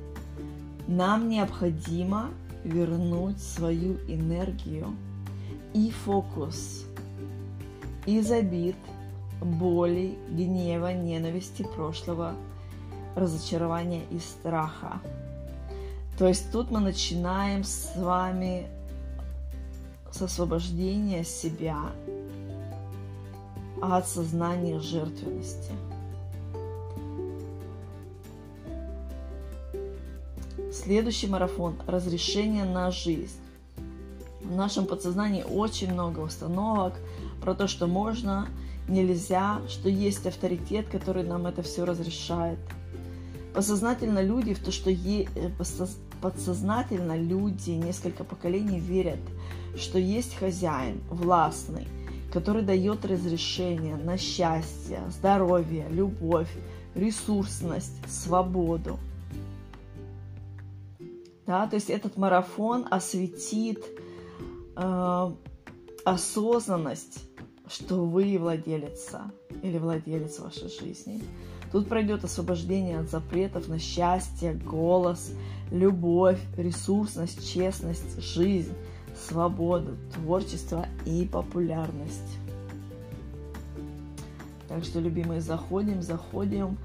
нам 0.88 1.30
необходимо 1.30 2.30
вернуть 2.66 3.42
свою 3.42 3.94
энергию 4.08 4.96
и 5.74 5.92
фокус 5.92 6.86
из 8.06 8.32
обид, 8.32 8.76
боли, 9.40 10.18
гнева, 10.30 10.92
ненависти 10.92 11.64
прошлого 11.64 12.34
разочарования 13.16 14.04
и 14.10 14.20
страха. 14.20 15.00
То 16.18 16.28
есть 16.28 16.52
тут 16.52 16.72
мы 16.72 16.80
начинаем 16.80 17.64
с 17.64 17.96
вами 17.96 18.68
с 20.12 20.22
освобождения 20.22 21.24
себя 21.24 21.78
от 23.82 24.08
сознания 24.08 24.80
жертвенности. 24.80 25.72
Следующий 30.76 31.28
марафон– 31.28 31.76
разрешение 31.88 32.66
на 32.66 32.92
жизнь. 32.92 33.40
В 34.42 34.56
нашем 34.56 34.86
подсознании 34.86 35.44
очень 35.44 35.92
много 35.92 36.20
установок 36.20 36.94
про 37.42 37.56
то, 37.56 37.68
что 37.68 37.88
можно, 37.88 38.48
нельзя, 38.88 39.62
что 39.68 39.90
есть 39.90 40.28
авторитет, 40.28 40.88
который 40.90 41.24
нам 41.24 41.48
это 41.48 41.64
все 41.64 41.86
разрешает– 41.86 42.60
Подсознательно 43.56 44.22
люди 44.22 44.54
в 44.54 44.60
то, 44.60 44.72
что 44.74 44.90
е... 44.90 45.30
Э, 45.36 45.50
подсознательно 46.22 47.18
люди 47.18 47.70
несколько 47.70 48.26
поколений 48.26 48.80
верят, 48.80 49.20
что 49.78 49.98
есть 49.98 50.36
хозяин 50.36 51.00
властный, 51.10 51.88
который 52.34 52.64
дает 52.64 53.06
разрешение 53.06 53.96
на 53.96 54.18
счастье, 54.18 55.00
здоровье, 55.10 55.86
любовь, 55.90 56.50
ресурсность, 56.96 57.96
свободу. 58.10 59.00
Да, 61.48 61.68
то 61.68 61.76
есть 61.76 61.90
этот 61.90 62.18
марафон 62.18 62.88
осветит 62.90 63.86
э, 64.76 65.32
осознанность, 66.04 67.24
что 67.68 68.06
вы 68.06 68.38
владелица 68.40 69.32
или 69.62 69.78
владелец 69.78 70.40
вашей 70.40 70.70
жизни. 70.70 71.22
Тут 71.72 71.88
пройдет 71.88 72.24
освобождение 72.24 73.00
от 73.00 73.10
запретов 73.10 73.68
на 73.68 73.80
счастье, 73.80 74.54
голос, 74.54 75.34
любовь, 75.72 76.40
ресурсность, 76.58 77.52
честность, 77.52 78.22
жизнь, 78.22 78.74
свободу, 79.28 79.98
творчество 80.14 80.88
и 81.06 81.28
популярность. 81.32 82.40
Так 84.68 84.84
что, 84.84 85.00
любимые, 85.00 85.42
заходим, 85.42 86.02
заходим. 86.02 86.78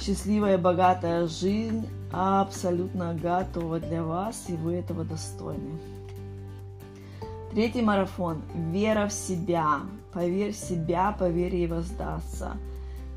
Счастливая, 0.00 0.58
богатая 0.58 1.26
жизнь 1.26 1.88
абсолютно 2.12 3.14
готова 3.14 3.80
для 3.80 4.02
вас, 4.02 4.44
и 4.48 4.52
вы 4.54 4.74
этого 4.74 5.04
достойны. 5.04 5.78
Третий 7.52 7.82
марафон. 7.82 8.42
Вера 8.72 9.06
в 9.06 9.12
себя. 9.12 9.80
Поверь 10.12 10.52
в 10.52 10.56
себя, 10.56 11.14
поверь 11.18 11.54
и 11.54 11.66
воздастся. 11.66 12.56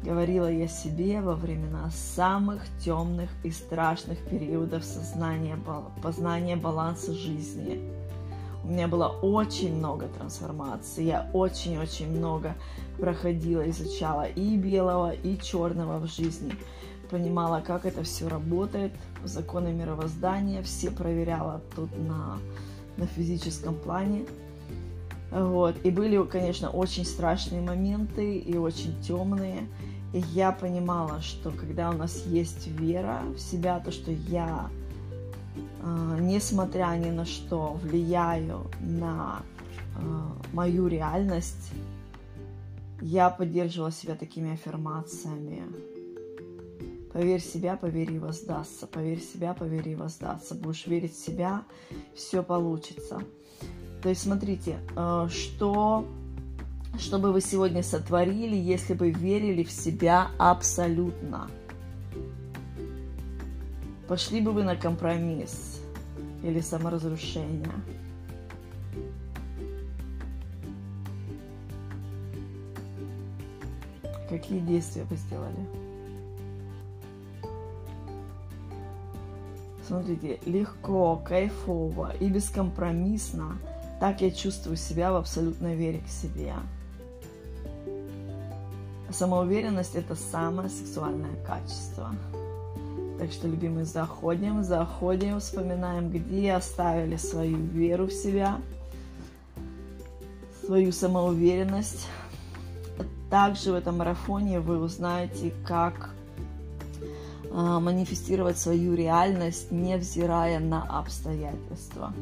Говорила 0.03 0.51
я 0.51 0.67
себе 0.67 1.21
во 1.21 1.33
времена 1.33 1.89
самых 1.91 2.61
темных 2.83 3.29
и 3.43 3.49
страшных 3.49 4.19
периодов 4.29 4.83
сознания, 4.83 5.57
познания 6.03 6.55
баланса 6.55 7.13
жизни. 7.13 7.81
У 8.63 8.67
меня 8.67 8.87
было 8.87 9.07
очень 9.07 9.75
много 9.75 10.07
трансформаций, 10.07 11.05
я 11.05 11.29
очень-очень 11.33 12.09
много 12.11 12.55
проходила, 12.99 13.69
изучала 13.69 14.27
и 14.27 14.57
белого, 14.57 15.13
и 15.13 15.37
черного 15.39 15.99
в 15.99 16.07
жизни. 16.07 16.53
Понимала, 17.09 17.61
как 17.65 17.85
это 17.85 18.03
все 18.03 18.27
работает, 18.27 18.91
законы 19.23 19.71
мировоздания, 19.71 20.61
все 20.61 20.91
проверяла 20.91 21.61
тут 21.75 21.89
на, 21.97 22.37
на 22.97 23.05
физическом 23.07 23.75
плане. 23.75 24.25
Вот. 25.31 25.75
И 25.83 25.91
были, 25.91 26.21
конечно, 26.25 26.69
очень 26.69 27.05
страшные 27.05 27.61
моменты 27.61 28.37
и 28.37 28.57
очень 28.57 28.99
темные. 29.01 29.67
И 30.13 30.19
я 30.33 30.51
понимала, 30.51 31.21
что 31.21 31.51
когда 31.51 31.89
у 31.89 31.93
нас 31.93 32.25
есть 32.25 32.67
вера 32.67 33.21
в 33.35 33.39
себя, 33.39 33.79
то, 33.79 33.91
что 33.91 34.11
я, 34.11 34.69
э, 35.81 36.17
несмотря 36.21 36.87
ни 36.97 37.09
на 37.09 37.25
что, 37.25 37.77
влияю 37.83 38.67
на 38.79 39.41
э, 39.97 39.99
мою 40.53 40.87
реальность, 40.87 41.71
я 43.01 43.29
поддерживала 43.29 43.91
себя 43.91 44.15
такими 44.15 44.53
аффирмациями. 44.53 45.63
Поверь 47.13 47.41
себя, 47.41 47.77
поверь 47.77 48.11
и 48.11 48.19
воздастся. 48.19 48.87
Поверь 48.87 49.21
себя, 49.21 49.53
поверь 49.53 49.89
и 49.89 49.95
воздастся. 49.95 50.55
Будешь 50.55 50.85
верить 50.87 51.13
в 51.13 51.25
себя, 51.25 51.63
все 52.15 52.43
получится. 52.43 53.21
То 54.01 54.09
есть 54.09 54.21
смотрите, 54.21 54.77
э, 54.95 55.27
что, 55.31 56.05
что 56.99 57.17
бы 57.17 57.31
вы 57.31 57.41
сегодня 57.41 57.81
сотворили, 57.81 58.55
если 58.55 58.93
бы 58.93 59.11
верили 59.11 59.63
в 59.63 59.71
себя 59.71 60.29
абсолютно? 60.37 61.49
Пошли 64.07 64.39
бы 64.39 64.51
вы 64.51 64.63
на 64.63 64.75
компромисс 64.75 65.81
или 66.43 66.61
саморазрушение? 66.61 67.71
Какие 74.29 74.59
действия 74.59 75.03
вы 75.03 75.15
сделали? 75.15 75.55
Смотрите, 79.87 80.39
легко, 80.45 81.21
кайфово 81.25 82.13
и 82.19 82.27
бескомпромиссно– 82.29 83.57
так 83.99 84.21
я 84.21 84.29
чувствую 84.29 84.77
себя 84.77 85.11
в 85.11 85.15
абсолютной 85.15 85.75
вере 85.75 86.01
к 86.05 86.09
себе. 86.09 86.53
Самоуверенность– 89.09 89.95
это 89.95 90.15
самое 90.15 90.69
сексуальное 90.69 91.35
качество. 91.45 92.11
Так 93.17 93.31
что, 93.31 93.47
любимые, 93.47 93.85
заходим, 93.85 94.63
заходим, 94.63 95.39
вспоминаем, 95.39 96.11
где 96.11 96.53
оставили 96.53 97.15
свою 97.15 97.57
веру 97.57 98.05
в 98.05 98.13
себя, 98.13 98.61
свою 100.63 100.91
самоуверенность. 100.91 102.07
Также 103.29 103.71
в 103.71 103.75
этом 103.75 103.97
марафоне 103.97 104.59
вы 104.59 104.79
узнаете, 104.79 105.53
как 105.65 106.11
а, 107.51 107.79
манифестировать 107.79 108.57
свою 108.57 108.93
реальность, 108.93 109.71
невзирая 109.71 110.59
на 110.59 110.83
обстоятельства. 110.83 112.13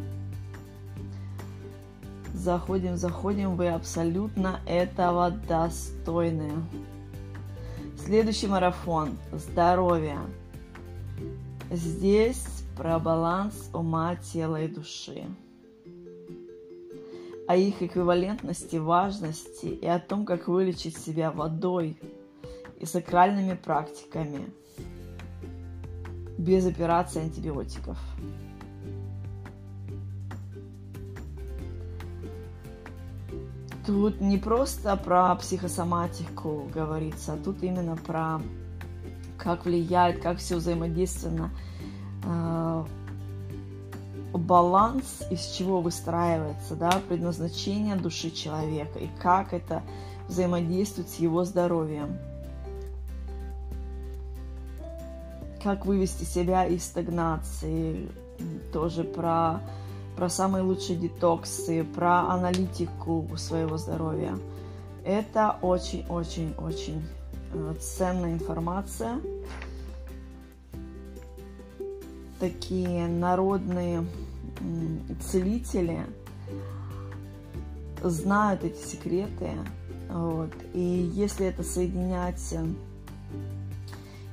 Заходим, 2.34 2.98
заходим, 2.98 3.56
вы 3.56 3.70
абсолютно 3.70 4.60
этого 4.66 5.32
достойны. 5.32 6.52
Следующий 8.04 8.48
марафон– 8.48 9.18
здоровье. 9.32 10.20
Здесь 11.72 12.46
про 12.78 13.00
баланс 13.00 13.70
ума, 13.74 14.16
тела 14.16 14.62
и 14.62 14.68
души. 14.68 15.26
О 17.48 17.56
их 17.56 17.82
эквивалентности, 17.82 18.78
важности 18.78 19.68
и 19.68 19.86
о 19.86 20.00
том, 20.00 20.26
как 20.26 20.48
вылечить 20.48 20.98
себя 20.98 21.32
водой 21.32 21.98
и 22.80 22.86
сакральными 22.86 23.54
практиками 23.54 24.50
без 26.38 26.66
операции 26.66 27.22
антибиотиков. 27.22 27.98
Тут 33.86 34.20
не 34.20 34.40
просто 34.40 34.96
про 34.98 35.36
психосоматику 35.36 36.68
говорится, 36.74 37.34
а 37.34 37.38
тут 37.38 37.62
именно 37.62 37.96
про 37.96 38.42
как 39.38 39.66
влияет, 39.66 40.24
как 40.24 40.40
все 40.40 40.56
взаимодейственно, 40.56 41.52
э, 42.24 42.86
баланс, 44.38 45.24
из 45.30 45.46
чего 45.48 45.82
выстраивается, 45.82 46.76
да, 46.76 47.02
предназначение 47.08 47.96
души 47.96 48.32
человека 48.32 49.00
и 49.00 49.10
как 49.22 49.54
это 49.54 49.84
взаимодействует 50.28 51.10
с 51.10 51.16
его 51.16 51.44
здоровьем. 51.44 52.18
Как 55.64 55.86
вывести 55.86 56.24
себя 56.24 56.66
из 56.66 56.84
стагнации, 56.84 58.10
тоже 58.72 59.04
про 59.04 59.62
про 60.16 60.30
самые 60.30 60.64
лучшие 60.64 60.98
детоксы, 60.98 61.84
про 61.84 62.22
аналитику 62.32 63.28
своего 63.36 63.78
здоровья. 63.78 64.38
Это 65.04 65.58
очень-очень-очень 65.62 67.06
э, 67.54 67.74
ценная 67.80 68.34
информация. 68.34 69.20
Такие 72.40 73.08
народные 73.08 74.06
целители 75.30 76.06
знают 78.04 78.64
эти 78.64 78.78
секреты. 78.78 79.52
Вот. 80.10 80.52
И 80.74 81.12
если 81.14 81.48
это 81.48 81.64
соединять, 81.64 82.56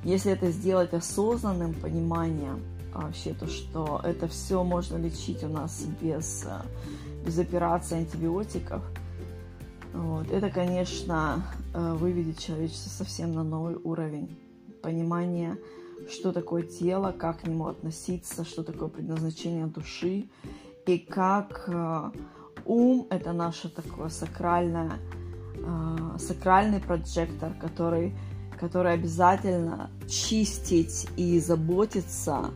если 0.03 0.31
это 0.31 0.51
сделать 0.51 0.93
осознанным 0.93 1.73
пониманием, 1.73 2.61
а, 2.93 3.01
вообще 3.01 3.33
то, 3.33 3.47
что 3.47 3.99
это 4.03 4.27
все 4.27 4.63
можно 4.63 4.97
лечить 4.97 5.43
у 5.43 5.47
нас 5.47 5.85
без, 5.99 6.45
а, 6.45 6.63
без 7.25 7.39
операции 7.39 7.97
антибиотиков. 7.97 8.83
Вот. 9.93 10.29
Это, 10.31 10.49
конечно, 10.49 11.43
а, 11.73 11.95
выведет 11.95 12.39
человечество 12.39 12.89
совсем 12.89 13.33
на 13.33 13.43
новый 13.43 13.75
уровень 13.83 14.37
понимания, 14.83 15.57
что 16.09 16.31
такое 16.31 16.63
тело, 16.63 17.11
как 17.11 17.41
к 17.41 17.47
нему 17.47 17.67
относиться, 17.67 18.43
что 18.43 18.63
такое 18.63 18.89
предназначение 18.89 19.65
души, 19.67 20.27
и 20.85 20.97
как 20.97 21.69
ум– 22.65 23.07
это 23.09 23.33
наше 23.33 23.69
такое 23.69 24.09
сакральное, 24.09 24.99
сакральный 26.17 26.79
прожектор, 26.79 27.53
который, 27.53 28.15
который 28.59 28.93
обязательно 28.93 29.89
чистить 30.09 31.07
и 31.15 31.39
заботиться 31.39 32.51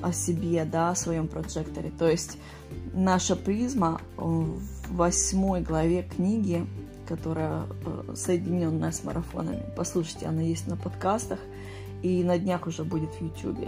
о 0.00 0.12
себе, 0.12 0.64
да, 0.64 0.90
о 0.90 0.94
своем 0.94 1.28
прожекторе. 1.28 1.90
То 1.90 2.08
есть 2.08 2.38
наша 2.94 3.36
призма 3.36 4.00
в 4.16 4.60
восьмой 4.90 5.60
главе 5.60 6.02
книги 6.04 6.66
которая 7.08 7.64
э, 7.86 8.14
соединенная 8.14 8.92
с 8.92 9.02
марафонами. 9.02 9.64
Послушайте, 9.74 10.26
она 10.26 10.42
есть 10.42 10.66
на 10.66 10.76
подкастах 10.76 11.38
и 12.02 12.22
на 12.22 12.38
днях 12.38 12.66
уже 12.66 12.84
будет 12.84 13.10
в 13.14 13.22
YouTube. 13.22 13.64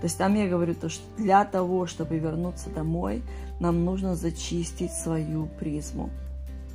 То 0.00 0.04
есть 0.04 0.18
там 0.18 0.34
я 0.34 0.46
говорю 0.46 0.74
то, 0.74 0.90
что 0.90 1.02
для 1.16 1.44
того, 1.46 1.86
чтобы 1.86 2.18
вернуться 2.18 2.68
домой, 2.68 3.22
нам 3.60 3.84
нужно 3.84 4.14
зачистить 4.14 4.92
свою 4.92 5.46
призму, 5.58 6.10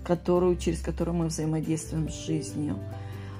которую, 0.03 0.57
через 0.57 0.81
которую 0.81 1.15
мы 1.15 1.27
взаимодействуем 1.27 2.09
с 2.09 2.25
жизнью, 2.25 2.79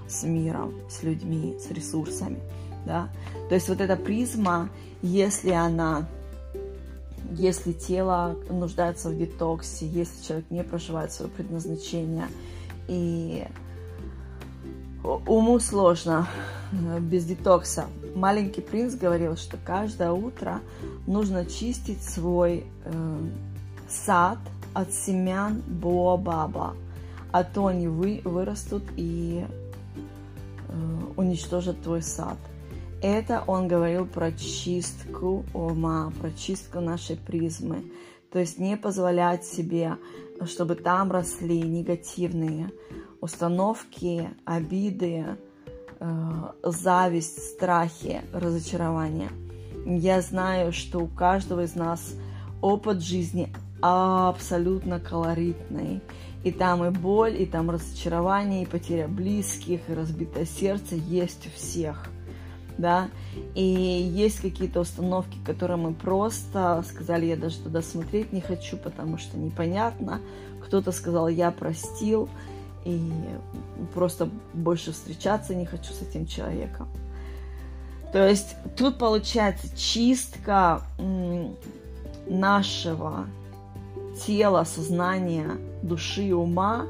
с 0.08 0.24
миром, 0.24 0.76
с 0.88 1.02
людьми, 1.02 1.58
с 1.60 1.72
ресурсами. 1.72 2.40
Да? 2.86 3.10
То 3.50 3.56
есть 3.56 3.70
вот 3.70 3.82
эта 3.82 3.96
призма, 3.96 4.70
если 5.02 5.50
она 5.50 6.08
если 7.38 7.72
тело 7.74 8.36
нуждается 8.50 9.10
в 9.10 9.18
детоксе, 9.18 9.88
если 9.88 10.24
человек 10.24 10.46
не 10.50 10.64
проживает 10.64 11.12
свое 11.12 11.32
предназначение, 11.32 12.28
и 12.88 13.46
уму 15.04 15.60
сложно 15.60 16.28
э, 16.72 17.00
без 17.00 17.26
детокса. 17.26 17.86
Маленький 18.16 18.62
принц 18.62 18.96
говорил, 18.96 19.38
что 19.38 19.58
каждое 19.58 20.12
утро 20.12 20.60
нужно 21.08 21.46
чистить 21.46 22.04
свой 22.04 22.66
э, 22.86 23.20
сад 23.90 24.38
от 24.74 24.94
семян 24.94 25.62
Боабаба, 25.68 26.76
а 27.32 27.44
то 27.44 27.68
они 27.68 27.88
вы, 27.88 28.22
вырастут 28.24 28.84
и 28.96 29.46
э, 30.68 30.74
уничтожат 31.16 31.82
твой 31.82 32.02
сад. 32.02 32.38
Это 33.02 33.44
он 33.48 33.68
говорил 33.68 34.06
про 34.06 34.32
чистку 34.32 35.44
ума, 35.56 36.14
про 36.22 36.32
чистку 36.32 36.82
нашей 36.82 37.18
призмы. 37.18 37.92
То 38.32 38.38
есть 38.38 38.60
не 38.60 38.78
позволять 38.78 39.44
себе, 39.44 39.98
чтобы 40.46 40.76
там 40.76 41.12
росли 41.12 41.62
негативные 41.64 42.72
установки, 43.20 44.30
обиды, 44.46 45.26
э, 46.00 46.32
зависть, 46.64 47.40
страхи, 47.54 48.22
разочарования. 48.34 49.32
Я 49.86 50.22
знаю, 50.22 50.72
что 50.72 51.00
у 51.00 51.08
каждого 51.08 51.64
из 51.64 51.74
нас 51.74 52.14
опыт 52.62 53.02
жизни 53.02 53.52
абсолютно 53.82 55.00
колоритный. 55.00 56.02
И 56.44 56.52
там 56.52 56.86
и 56.86 56.92
боль, 56.92 57.42
и 57.42 57.48
там 57.48 57.72
разочарование, 57.72 58.64
и 58.64 58.68
потеря 58.68 59.08
близких, 59.08 59.90
и 59.90 59.94
разбитое 59.94 60.46
сердце 60.46 60.96
есть 60.96 61.48
у 61.48 61.50
всех– 61.50 62.08
да, 62.78 63.10
и 63.56 63.64
есть 63.64 64.40
какие-то 64.40 64.80
установки, 64.82 65.38
которые 65.46 65.78
мы 65.78 65.94
просто 65.94 66.84
сказали, 66.88 67.26
я 67.26 67.36
даже 67.36 67.58
туда 67.58 67.82
смотреть 67.82 68.34
не 68.34 68.42
хочу, 68.42 68.78
потому 68.78 69.18
что 69.18 69.38
непонятно. 69.38 70.22
Кто-то 70.64 70.92
сказал, 70.92 71.28
я 71.28 71.52
простил, 71.52 72.30
и 72.86 73.12
просто 73.94 74.30
больше 74.54 74.92
встречаться 74.92 75.54
не 75.56 75.66
хочу 75.66 75.94
с 75.94 76.02
этим 76.02 76.26
человеком. 76.26 76.88
То 78.12 78.28
есть 78.28 78.56
тут 78.76 78.98
получается 78.98 79.76
чистка 79.78 80.82
нашего 82.28 83.28
тела, 84.26 84.64
сознания, 84.64 85.58
души, 85.82 86.34
ума. 86.34 86.88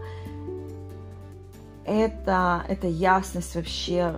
Это, 1.85 2.63
это 2.67 2.87
ясность 2.87 3.55
вообще 3.55 4.15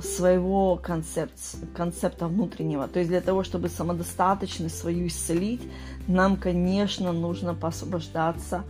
своего 0.00 0.76
концепт, 0.76 1.32
концепта 1.74 2.26
внутреннего. 2.26 2.88
То 2.88 2.98
есть 2.98 3.10
для 3.10 3.20
того, 3.20 3.44
чтобы 3.44 3.68
самодостаточность 3.68 4.78
свою 4.78 5.06
исцелить, 5.06 5.62
нам, 6.06 6.36
конечно, 6.36 7.12
нужно 7.12 7.54
посвобождаться 7.54 8.64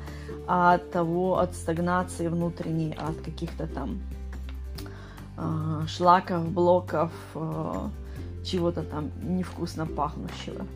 от 0.46 0.90
того, 0.90 1.38
от 1.38 1.54
стагнации 1.54 2.28
внутренней, 2.28 2.94
от 2.94 3.16
каких-то 3.20 3.66
там 3.66 4.00
э, 5.36 5.86
шлаков, 5.86 6.48
блоков, 6.50 7.12
э, 7.34 7.88
чего-то 8.44 8.82
там 8.82 9.10
невкусно 9.22 9.86
пахнущего. 9.86 10.66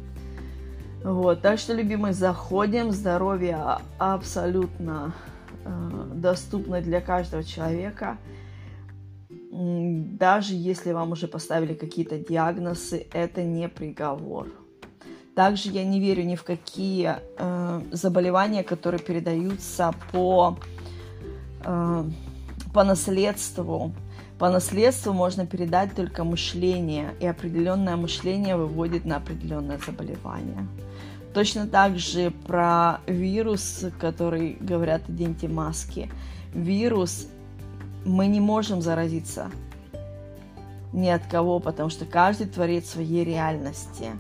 Вот, 1.05 1.43
так 1.43 1.59
что, 1.59 1.75
любимые, 1.75 2.13
заходим. 2.13 2.93
Здоровье 2.93 3.79
абсолютно 3.99 5.13
э, 5.65 6.11
доступно 6.15 6.81
для 6.81 7.01
каждого 7.01 7.43
человека 7.43 8.19
даже 9.53 10.55
если 10.55 10.93
вам 10.93 11.13
уже 11.13 11.29
поставили 11.29 11.75
какие-то 11.75 12.19
диагнозы, 12.19 13.07
это 13.13 13.43
не 13.43 13.69
приговор. 13.69 14.49
Также 15.35 15.69
я 15.71 15.85
не 15.85 16.01
верю 16.01 16.25
ни 16.25 16.37
в 16.37 16.43
какие 16.43 17.17
э, 17.39 17.83
заболевания, 17.91 18.63
которые 18.63 19.01
передаются 19.01 19.95
по, 20.11 20.59
э, 21.65 22.05
по 22.73 22.85
наследству. 22.85 23.93
По 24.39 24.51
наследству 24.51 25.13
можно 25.13 25.47
передать 25.47 25.95
только 25.95 26.25
мышление, 26.25 27.15
и 27.21 27.27
определенное 27.27 27.97
мышление 27.97 28.57
выводит 28.57 29.05
на 29.05 29.17
определенное 29.17 29.79
заболевание. 29.79 30.67
Точно 31.35 31.67
так 31.67 31.99
же 31.99 32.31
про 32.47 33.01
вирус, 33.07 33.85
который 34.01 34.57
говорят, 34.61 35.09
оденьте 35.09 35.49
маски. 35.49 36.11
Вирус 36.55 37.29
мы 38.05 38.27
не 38.27 38.41
можем 38.41 38.83
заразиться 38.83 39.51
ни 40.93 41.09
от 41.09 41.27
кого, 41.27 41.59
потому 41.59 41.89
что 41.89 42.05
каждый 42.05 42.47
творит 42.47 42.87
своей 42.87 43.25
реальности. 43.25 44.11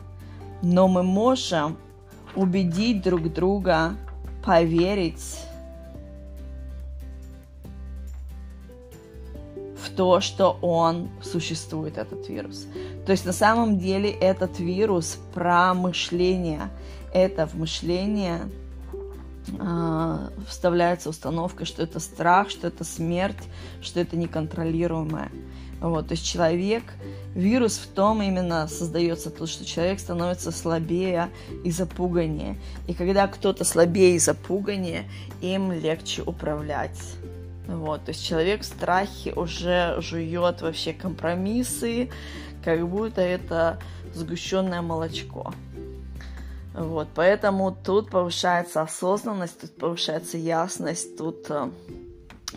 Но 0.62 0.88
мы 0.88 1.02
можем 1.02 1.76
убедить 2.34 3.02
друг 3.02 3.32
друга 3.32 3.96
поверить 4.44 5.40
в 9.76 9.90
то, 9.94 10.20
что 10.20 10.58
он 10.62 11.10
существует, 11.22 11.98
этот 11.98 12.28
вирус. 12.28 12.66
То 13.04 13.12
есть 13.12 13.26
на 13.26 13.32
самом 13.32 13.78
деле 13.78 14.10
этот 14.10 14.58
вирус 14.58 15.18
про 15.34 15.74
мышление. 15.74 16.70
Это 17.12 17.46
в 17.46 17.54
мышление 17.54 18.48
вставляется 20.48 21.08
установка, 21.10 21.64
что 21.64 21.82
это 21.82 22.00
страх, 22.00 22.50
что 22.50 22.66
это 22.66 22.84
смерть, 22.84 23.42
что 23.80 24.00
это 24.00 24.16
неконтролируемое. 24.16 25.30
Вот, 25.80 26.08
то 26.08 26.12
есть 26.12 26.24
человек, 26.24 26.84
вирус 27.34 27.76
в 27.76 27.88
том 27.88 28.22
именно 28.22 28.68
создается 28.68 29.30
то, 29.30 29.46
что 29.46 29.64
человек 29.64 29.98
становится 29.98 30.52
слабее 30.52 31.28
и 31.64 31.72
запуганнее. 31.72 32.56
И 32.86 32.94
когда 32.94 33.26
кто-то 33.26 33.64
слабее 33.64 34.14
и 34.14 34.20
запуганнее, 34.20 35.10
им 35.40 35.72
легче 35.72 36.22
управлять. 36.22 37.00
Вот, 37.66 38.04
то 38.04 38.10
есть 38.10 38.24
человек 38.24 38.62
в 38.62 38.64
страхе 38.64 39.32
уже 39.32 39.96
жует 40.00 40.62
вообще 40.62 40.92
компромиссы, 40.92 42.10
как 42.64 42.88
будто 42.88 43.20
это 43.20 43.80
сгущенное 44.14 44.82
молочко. 44.82 45.52
Вот, 46.74 47.08
поэтому 47.14 47.76
тут 47.84 48.10
повышается 48.10 48.82
осознанность, 48.82 49.60
тут 49.60 49.76
повышается 49.76 50.38
ясность, 50.38 51.18
тут, 51.18 51.50
э, 51.50 51.70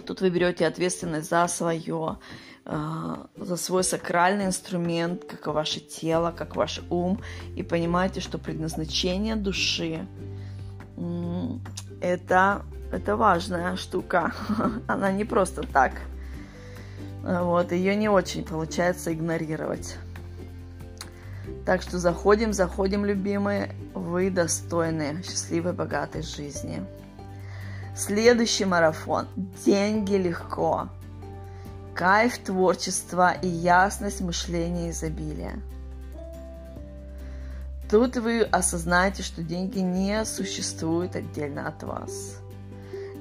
тут 0.06 0.22
вы 0.22 0.30
берете 0.30 0.66
ответственность 0.66 1.30
за 1.30 1.48
свое, 1.48 2.18
э, 2.66 3.16
за 3.36 3.58
свой 3.58 3.84
сакральный 3.84 4.46
инструмент, 4.46 5.26
как 5.26 5.48
ваше 5.48 5.82
тело, 5.82 6.34
как 6.36 6.56
ваш 6.56 6.82
ум, 6.90 7.22
и 7.58 7.64
понимаете, 7.64 8.22
что 8.22 8.38
предназначение 8.38 9.36
души 9.36 10.08
это, 12.02 12.64
это 12.92 13.16
важная 13.16 13.76
штука. 13.76 14.34
Она 14.88 15.12
не 15.12 15.26
просто 15.26 15.64
так. 15.64 15.94
Вот, 17.24 17.72
ее 17.72 17.96
не 17.96 18.10
очень 18.10 18.44
получается 18.44 19.12
игнорировать. 19.12 19.98
Так 21.66 21.82
что 21.82 21.98
заходим, 21.98 22.54
заходим, 22.54 23.06
любимые. 23.06 23.74
Вы 23.94 24.30
достойны 24.30 25.24
счастливой, 25.24 25.74
богатой 25.74 26.22
жизни. 26.22 26.86
Следующий 27.96 28.66
марафон. 28.66 29.28
Деньги 29.66 30.16
легко. 30.16 30.90
Кайф 31.96 32.38
творчества 32.38 33.32
и 33.32 33.48
ясность 33.48 34.22
мышления 34.22 34.92
изобилия. 34.92 35.60
Тут 37.90 38.18
вы 38.18 38.42
осознаете, 38.42 39.24
что 39.24 39.42
деньги 39.42 39.80
не 39.80 40.24
существуют 40.26 41.16
отдельно 41.16 41.68
от 41.68 41.82
вас. 41.84 42.38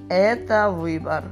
Это 0.08 0.70
выбор. 0.70 1.24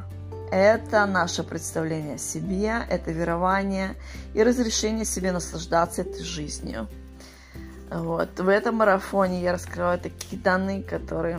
Это 0.50 1.06
наше 1.06 1.42
представление 1.42 2.16
о 2.16 2.18
себе, 2.18 2.84
это 2.88 3.10
верование 3.10 3.96
и 4.34 4.42
разрешение 4.42 5.06
себе 5.06 5.32
наслаждаться 5.32 6.02
этой 6.02 6.22
жизнью. 6.22 6.88
Вот. 7.94 8.40
В 8.40 8.48
этом 8.48 8.76
марафоне 8.76 9.42
я 9.42 9.52
раскрываю 9.52 9.98
такие 9.98 10.40
данные, 10.40 10.82
которые... 10.82 11.38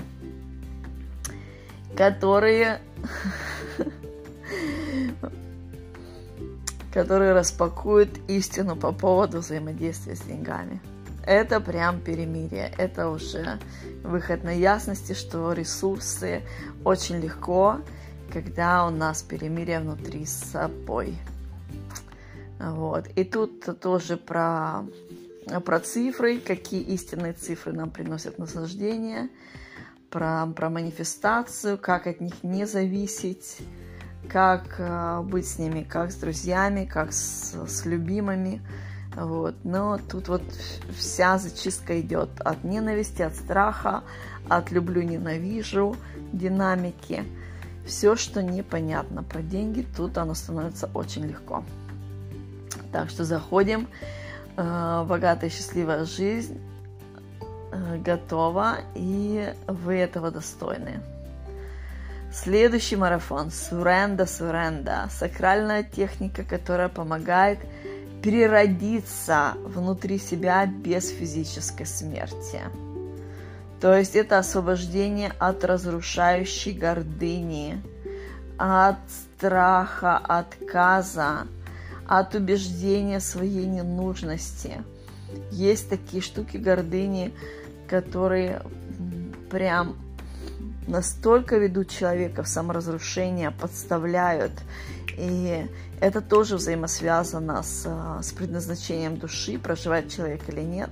Которые... 1.97 2.79
которые 6.93 7.33
распакуют 7.33 8.19
истину 8.27 8.75
по 8.75 8.91
поводу 8.91 9.39
взаимодействия 9.39 10.15
с 10.15 10.21
деньгами. 10.21 10.79
это 11.25 11.59
прям 11.59 11.99
перемирие. 11.99 12.71
Это 12.77 13.09
уже 13.09 13.59
выход 14.03 14.43
на 14.43 14.51
ясности, 14.51 15.13
что 15.13 15.53
ресурсы 15.53 16.43
очень 16.83 17.19
легко, 17.19 17.79
когда 18.31 18.85
у 18.85 18.89
нас 18.89 19.23
перемирие 19.23 19.79
внутри 19.79 20.25
с 20.25 20.51
собой. 20.51 21.17
Вот. 22.59 23.07
И 23.15 23.23
тут 23.23 23.79
тоже 23.79 24.17
про, 24.17 24.83
про 25.65 25.79
цифры, 25.79 26.39
какие 26.39 26.81
истинные 26.81 27.33
цифры 27.33 27.73
нам 27.73 27.89
приносят 27.89 28.37
наслаждение, 28.37 29.29
про, 30.09 30.45
про 30.47 30.69
манифестацию, 30.69 31.77
как 31.77 32.07
от 32.07 32.21
них 32.21 32.43
не 32.43 32.65
зависеть, 32.65 33.57
как 34.29 34.75
э, 34.77 35.21
быть 35.23 35.47
с 35.47 35.57
ними, 35.57 35.83
как 35.83 36.11
с 36.11 36.15
друзьями, 36.15 36.85
как 36.85 37.13
с, 37.13 37.55
с 37.67 37.85
любимыми. 37.85 38.61
Вот. 39.15 39.55
Но 39.63 39.97
тут 39.97 40.27
вот 40.27 40.43
вся 40.95 41.37
зачистка 41.37 41.99
идет 41.99 42.29
от 42.39 42.63
ненависти, 42.63 43.21
от 43.21 43.35
страха, 43.35 44.03
от 44.49 44.71
люблю-ненавижу 44.71 45.95
динамики. 46.31 47.23
Все, 47.85 48.15
что 48.15 48.41
непонятно 48.41 49.23
про 49.23 49.41
деньги, 49.41 49.85
тут 49.97 50.17
оно 50.17 50.35
становится 50.35 50.89
очень 50.93 51.25
легко. 51.25 51.63
Так 52.91 53.09
что 53.09 53.23
заходим. 53.23 53.87
Э, 54.55 55.03
богатая 55.07 55.49
счастливая 55.49 56.05
жизнь 56.05 56.61
э, 57.71 57.97
готова, 57.97 58.77
и 58.93 59.51
вы 59.67 59.95
этого 59.95 60.29
достойны. 60.29 60.99
Следующий 62.31 62.95
марафон 62.95 63.49
Суренда 63.51 64.25
Суренда. 64.27 65.07
Сакральная 65.09 65.83
техника, 65.83 66.43
которая 66.43 66.89
помогает 66.89 67.59
переродиться 68.21 69.53
внутри 69.63 70.19
себя 70.19 70.65
без 70.65 71.09
физической 71.09 71.85
смерти. 71.85 72.61
То 73.81 73.97
есть 73.97 74.15
это 74.15 74.37
освобождение 74.37 75.33
от 75.39 75.63
разрушающей 75.65 76.73
гордыни, 76.73 77.81
от 78.57 78.97
страха, 79.09 80.17
отказа, 80.17 81.47
от 82.19 82.35
убеждения 82.35 83.19
своей 83.19 83.65
ненужности. 83.65 84.83
Есть 85.51 85.89
такие 85.89 86.21
штуки 86.21 86.57
гордыни, 86.57 87.33
которые 87.87 88.61
прям 89.49 89.95
настолько 90.87 91.57
ведут 91.57 91.89
человека 91.89 92.43
в 92.43 92.47
саморазрушение, 92.47 93.49
подставляют. 93.49 94.51
И 95.17 95.65
это 95.99 96.21
тоже 96.21 96.57
взаимосвязано 96.57 97.63
с, 97.63 97.87
с 98.21 98.31
предназначением 98.33 99.17
души, 99.17 99.57
проживает 99.57 100.11
человек 100.11 100.41
или 100.49 100.61
нет. 100.61 100.91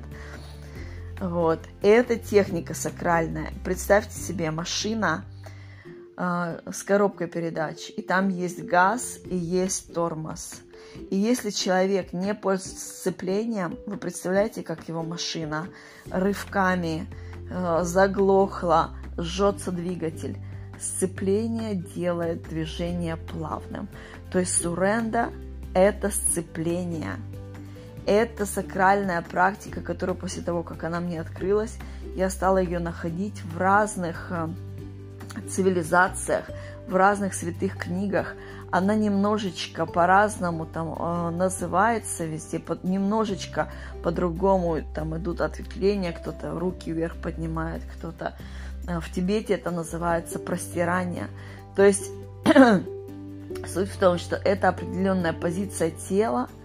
Вот. 1.20 1.60
Это 1.84 2.16
техника 2.16 2.74
сакральная. 2.74 3.54
Представьте 3.64 4.20
себе 4.20 4.50
машина 4.50 5.24
э, 6.18 6.62
с 6.72 6.82
коробкой 6.82 7.28
передач, 7.28 7.92
и 7.96 8.02
там 8.02 8.30
есть 8.30 8.64
газ 8.64 9.20
и 9.26 9.36
есть 9.36 9.94
тормоз. 9.94 10.62
И 11.10 11.16
если 11.16 11.50
человек 11.50 12.14
не 12.14 12.34
пользуется 12.34 12.86
сцеплением, 12.86 13.78
вы 13.86 13.98
представляете, 13.98 14.64
как 14.64 14.88
его 14.88 15.04
машина 15.04 15.68
рывками 16.10 17.08
э, 17.50 17.80
заглохла, 17.84 18.92
жжется 19.18 19.72
двигатель. 19.72 20.38
Сцепление 20.80 21.76
делает 21.76 22.44
движение 22.50 23.16
плавным. 23.18 23.88
То 24.32 24.40
есть 24.40 24.62
суренда– 24.62 25.30
это 25.74 26.10
сцепление– 26.10 27.18
это 28.06 28.46
сакральная 28.46 29.22
практика, 29.22 29.82
которая 29.82 30.16
после 30.16 30.42
того, 30.42 30.64
как 30.64 30.84
она 30.84 31.00
мне 31.00 31.22
открылась, 31.22 31.78
я 32.16 32.30
стала 32.30 32.58
ее 32.58 32.80
находить 32.80 33.42
в 33.44 33.60
разных 33.60 34.32
э, 34.32 34.50
цивилизациях, 35.48 36.50
в 36.88 36.96
разных 36.96 37.34
святых 37.34 37.78
книгах. 37.78 38.34
Она 38.72 38.96
немножечко 38.96 39.86
по-разному 39.86 40.66
там 40.66 40.96
э, 40.98 41.30
называется 41.32 42.26
везде, 42.26 42.60
под, 42.60 42.84
немножечко 42.84 43.70
по-другому 44.02 44.78
там 44.96 45.18
идут 45.18 45.42
ответвления, 45.42 46.14
кто-то 46.14 46.58
руки 46.58 46.92
вверх 46.92 47.18
поднимает, 47.18 47.82
кто-то 47.98 48.34
э, 48.88 49.00
в 49.00 49.12
Тибете 49.12 49.56
это 49.56 49.72
называется 49.72 50.40
простирание. 50.40 51.28
То 51.76 51.84
есть 51.84 52.12
суть 53.68 53.90
в 53.90 54.00
том, 54.00 54.18
что 54.18 54.38
это 54.38 54.70
определенная 54.70 55.34
позиция 55.34 55.92
тела– 55.92 56.48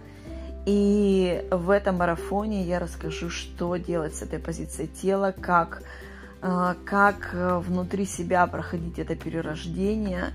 и 0.67 1.47
в 1.49 1.69
этом 1.69 1.95
марафоне 1.95 2.63
я 2.63 2.79
расскажу, 2.79 3.29
что 3.29 3.77
делать 3.77 4.15
с 4.15 4.21
этой 4.21 4.37
позицией 4.37 4.89
тела, 4.89 5.33
как, 5.39 5.81
а, 6.41 6.75
как 6.83 7.29
внутри 7.33 8.05
себя 8.05 8.45
проходить 8.47 8.99
это 8.99 9.15
перерождение 9.15 10.33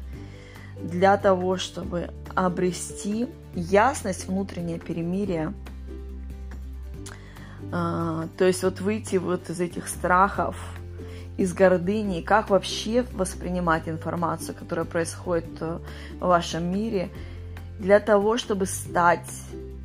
для 0.82 1.16
того, 1.16 1.56
чтобы 1.56 2.10
обрести 2.34 3.28
ясность, 3.54 4.28
внутреннее 4.28 4.78
перемирие. 4.78 5.54
А, 7.70 8.28
то 8.36 8.44
есть 8.44 8.62
вот 8.62 8.80
выйти 8.80 9.16
вот 9.16 9.48
из 9.50 9.60
этих 9.60 9.88
страхов, 9.88 10.56
из 11.36 11.54
гордыни, 11.54 12.20
как 12.20 12.50
вообще 12.50 13.02
воспринимать 13.12 13.88
информацию, 13.88 14.54
которая 14.54 14.84
происходит 14.84 15.60
в 15.60 15.80
вашем 16.20 16.70
мире, 16.72 17.08
для 17.78 18.00
того, 18.00 18.36
чтобы 18.36 18.66
стать 18.66 19.28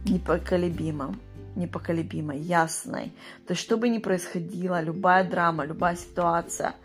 непоколебимым, 0.05 1.19
непоколебимой, 1.55 2.39
ясной. 2.39 3.13
То 3.47 3.53
есть, 3.53 3.62
что 3.62 3.77
бы 3.77 3.89
ни 3.89 3.97
происходило, 3.97 4.81
любая 4.81 5.23
драма, 5.23 5.65
любая 5.65 5.95
ситуация, 5.95 6.75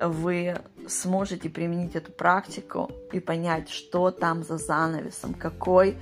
вы 0.00 0.58
сможете 0.90 1.48
применить 1.48 1.96
эту 1.96 2.12
практику 2.12 2.90
и 3.12 3.20
понять, 3.20 3.68
что 3.70 4.10
там 4.10 4.42
за 4.44 4.58
занавесом, 4.58 5.34
какой 5.34 5.96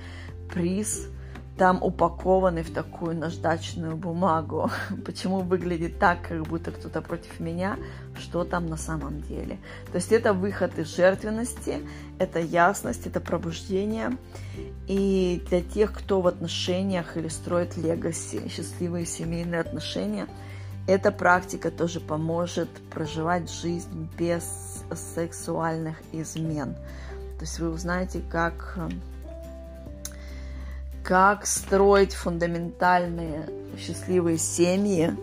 приз– 0.49 1.07
там 1.59 1.83
упакованы 1.83 2.63
в 2.63 2.73
такую 2.73 3.17
наждачную 3.17 3.97
бумагу. 3.97 4.71
Почему 5.05 5.41
выглядит 5.41 5.99
так, 5.99 6.21
как 6.21 6.41
будто 6.43 6.71
кто-то 6.71 7.01
против 7.01 7.41
меня, 7.41 7.77
что 8.17 8.45
там 8.45 8.67
на 8.67 8.77
самом 8.77 9.21
деле. 9.21 9.59
То 9.91 9.97
есть 9.97 10.13
это 10.13 10.33
выход 10.33 10.79
из 10.79 10.87
жертвенности, 10.95 11.81
это 12.17 12.39
ясность, 12.39 13.05
это 13.05 13.19
пробуждение. 13.19 14.17
И 14.87 15.43
для 15.49 15.61
тех, 15.61 15.91
кто 15.91 16.21
в 16.21 16.27
отношениях 16.27 17.17
или 17.17 17.27
строит 17.27 17.75
легаси, 17.75 18.47
счастливые 18.47 19.05
семейные 19.05 19.59
отношения, 19.59 20.27
эта 20.87 21.11
практика 21.11 21.71
тоже 21.71 21.99
поможет 21.99 22.69
проживать 22.89 23.51
жизнь 23.51 24.09
без 24.17 24.78
сексуальных 24.95 25.97
измен. 26.11 26.75
То 27.37 27.41
есть 27.41 27.59
вы 27.59 27.69
узнаете, 27.69 28.21
как 28.29 28.77
как 31.03 31.47
строить 31.47 32.13
фундаментальные 32.13 33.49
счастливые 33.79 34.37
семьи 34.37 35.15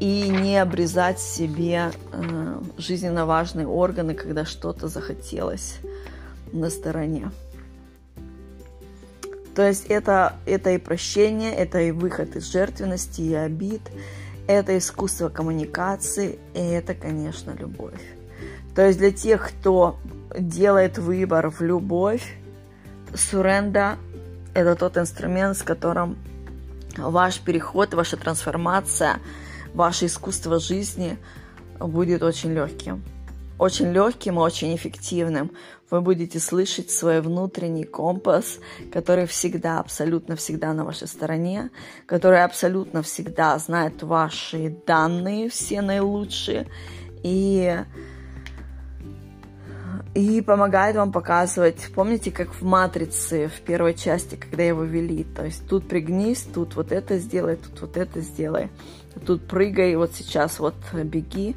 и 0.00 0.28
не 0.28 0.56
обрезать 0.56 1.18
себе 1.18 1.90
э, 2.12 2.60
жизненно 2.78 3.26
важные 3.26 3.66
органы, 3.66 4.14
когда 4.14 4.44
что-то 4.44 4.88
захотелось 4.88 5.76
на 6.52 6.70
стороне. 6.70 7.30
То 9.54 9.66
есть 9.66 9.86
это, 9.86 10.36
это 10.46 10.70
и 10.70 10.78
прощение, 10.78 11.52
это 11.52 11.80
и 11.80 11.90
выход 11.90 12.36
из 12.36 12.50
жертвенности 12.50 13.22
и 13.22 13.34
обид, 13.34 13.82
это 14.48 14.76
искусство 14.78 15.28
коммуникации, 15.28 16.38
и 16.54 16.58
это, 16.58 16.94
конечно, 16.94 17.52
любовь. 17.52 18.00
То 18.74 18.86
есть 18.86 18.98
для 18.98 19.12
тех, 19.12 19.46
кто 19.48 19.98
делает 20.36 20.98
выбор 20.98 21.50
в 21.50 21.60
любовь, 21.60 22.34
Суренда– 23.14 23.98
это 24.54 24.74
тот 24.74 24.96
инструмент, 24.96 25.56
с 25.56 25.62
которым 25.62 26.16
ваш 26.96 27.40
переход, 27.40 27.92
ваша 27.92 28.16
трансформация, 28.16 29.18
ваше 29.74 30.06
искусство 30.06 30.58
жизни 30.58 31.18
будет 31.78 32.22
очень 32.22 32.52
легким. 32.52 33.02
Очень 33.58 33.92
легким 33.92 34.36
и 34.36 34.42
очень 34.42 34.74
эффективным. 34.76 35.50
Вы 35.90 36.00
будете 36.00 36.38
слышать 36.38 36.90
свой 36.90 37.20
внутренний 37.20 37.84
компас, 37.84 38.58
который 38.92 39.26
всегда, 39.26 39.80
абсолютно 39.80 40.36
всегда 40.36 40.72
на 40.74 40.84
вашей 40.84 41.08
стороне, 41.08 41.70
который 42.06 42.44
абсолютно 42.44 43.02
всегда 43.02 43.58
знает 43.58 44.02
ваши 44.02 44.76
данные, 44.86 45.48
все 45.48 45.80
наилучшие, 45.80 46.66
и 47.22 47.84
и 50.14 50.40
помогает 50.40 50.96
вам 50.96 51.12
показывать, 51.12 51.90
помните, 51.94 52.32
как 52.32 52.52
в 52.52 52.62
«Матрице» 52.62 53.48
в 53.48 53.60
первой 53.60 53.94
части, 53.94 54.34
когда 54.34 54.64
его 54.64 54.82
вели, 54.82 55.22
то 55.22 55.44
есть 55.44 55.68
тут 55.68 55.86
пригнись, 55.86 56.42
тут 56.42 56.74
вот 56.74 56.90
это 56.90 57.18
сделай, 57.18 57.56
тут 57.56 57.80
вот 57.80 57.96
это 57.96 58.20
сделай, 58.20 58.68
тут 59.26 59.46
прыгай, 59.46 59.94
вот 59.96 60.12
сейчас 60.14 60.58
вот 60.58 60.74
беги, 60.92 61.54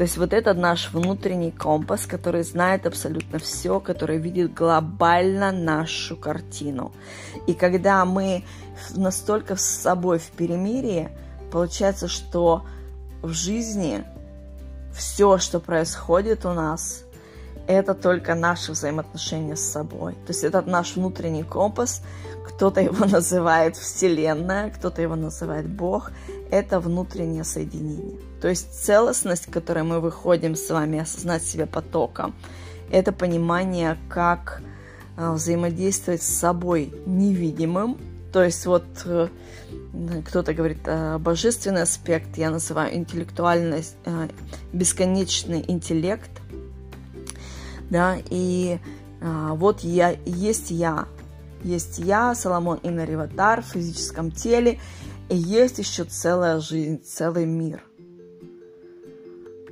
То 0.00 0.04
есть 0.04 0.16
вот 0.16 0.32
этот 0.32 0.56
наш 0.56 0.94
внутренний 0.94 1.50
компас, 1.50 2.06
который 2.06 2.42
знает 2.42 2.86
абсолютно 2.86 3.38
все, 3.38 3.80
который 3.80 4.16
видит 4.16 4.54
глобально 4.54 5.52
нашу 5.52 6.16
картину. 6.16 6.92
И 7.46 7.52
когда 7.52 8.06
мы 8.06 8.42
настолько 8.96 9.56
с 9.56 9.66
собой 9.66 10.18
в 10.18 10.30
перемирии, 10.30 11.10
получается, 11.52 12.08
что 12.08 12.64
в 13.20 13.32
жизни 13.34 14.02
все, 14.94 15.36
что 15.36 15.60
происходит 15.60 16.46
у 16.46 16.54
нас, 16.54 17.04
это 17.66 17.92
только 17.92 18.34
наши 18.34 18.72
взаимоотношения 18.72 19.54
с 19.54 19.70
собой. 19.70 20.14
То 20.14 20.28
есть 20.28 20.44
это 20.44 20.62
наш 20.62 20.96
внутренний 20.96 21.44
компас, 21.44 22.00
кто-то 22.46 22.80
его 22.80 23.04
называет 23.04 23.76
Вселенная, 23.76 24.70
кто-то 24.70 25.02
его 25.02 25.14
называет 25.14 25.68
Бог. 25.68 26.10
Это 26.50 26.80
внутреннее 26.80 27.44
соединение. 27.44 28.29
То 28.40 28.48
есть 28.48 28.72
целостность, 28.72 29.46
к 29.46 29.52
которой 29.52 29.84
мы 29.84 30.00
выходим 30.00 30.54
с 30.54 30.70
вами, 30.70 31.00
осознать 31.00 31.42
себя 31.42 31.66
потоком, 31.66 32.34
это 32.90 33.12
понимание, 33.12 33.96
как 34.08 34.62
а, 35.16 35.34
взаимодействовать 35.34 36.22
с 36.22 36.28
собой 36.28 36.92
невидимым. 37.04 37.98
То 38.32 38.44
есть 38.44 38.64
вот 38.64 38.84
э, 39.04 39.28
кто-то 40.24 40.54
говорит 40.54 40.78
э, 40.86 41.18
божественный 41.18 41.82
аспект, 41.82 42.38
я 42.38 42.50
называю 42.50 42.94
интеллектуальность, 42.94 43.96
э, 44.04 44.28
бесконечный 44.72 45.64
интеллект, 45.66 46.30
да, 47.90 48.16
и 48.30 48.78
вот 49.20 49.80
я, 49.80 50.16
есть 50.24 50.70
я, 50.70 51.06
есть 51.62 51.98
я, 51.98 52.34
Соломон 52.34 52.78
Инариватар 52.82 53.60
в 53.60 53.66
физическом 53.66 54.30
теле, 54.30 54.78
и 55.28 55.36
есть 55.36 55.78
еще 55.78 56.04
целая 56.04 56.60
жизнь, 56.60 57.02
целый 57.02 57.44
мир. 57.44 57.82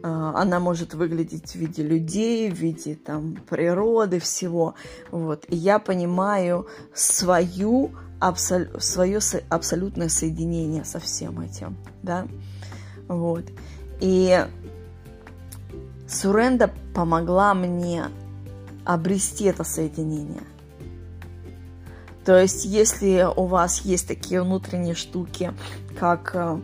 А, 0.02 0.40
она 0.40 0.61
может 0.61 0.94
выглядеть 0.94 1.52
в 1.52 1.54
виде 1.56 1.82
людей, 1.82 2.50
в 2.50 2.54
виде 2.54 2.94
там 2.94 3.37
природы, 3.48 4.18
всего. 4.18 4.74
Вот. 5.11 5.44
И 5.48 5.56
я 5.56 5.78
понимаю 5.78 6.68
свою, 6.94 7.92
абсол, 8.20 8.66
свое 8.78 9.20
абсолютное 9.48 10.08
соединение 10.08 10.84
со 10.84 10.98
всем 10.98 11.40
этим. 11.40 11.76
Да? 12.02 12.26
Вот. 13.08 13.44
И 14.00 14.46
Суренда 16.06 16.70
помогла 16.94 17.54
мне 17.54 18.06
обрести 18.84 19.44
это 19.44 19.64
соединение. 19.64 20.42
То 22.24 22.38
есть, 22.38 22.66
если 22.66 23.26
у 23.37 23.46
вас 23.46 23.82
есть 23.82 24.06
такие 24.06 24.42
внутренние 24.42 24.94
штуки, 24.94 25.54
как 25.98 26.32
э, 26.34 26.58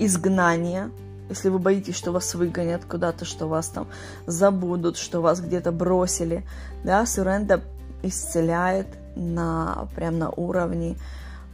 изгнание, 0.00 0.90
если 1.28 1.48
вы 1.48 1.58
боитесь, 1.58 1.94
что 1.94 2.10
вас 2.10 2.34
выгонят 2.34 2.84
куда-то, 2.84 3.24
что 3.24 3.46
вас 3.46 3.68
там 3.68 3.86
забудут, 4.26 4.96
что 4.96 5.20
вас 5.20 5.40
где-то 5.40 5.70
бросили, 5.70 6.44
да, 6.82 7.06
Суренда 7.06 7.60
исцеляет 8.02 8.88
на, 9.14 9.88
прям 9.94 10.18
на 10.18 10.30
уровне 10.30 10.96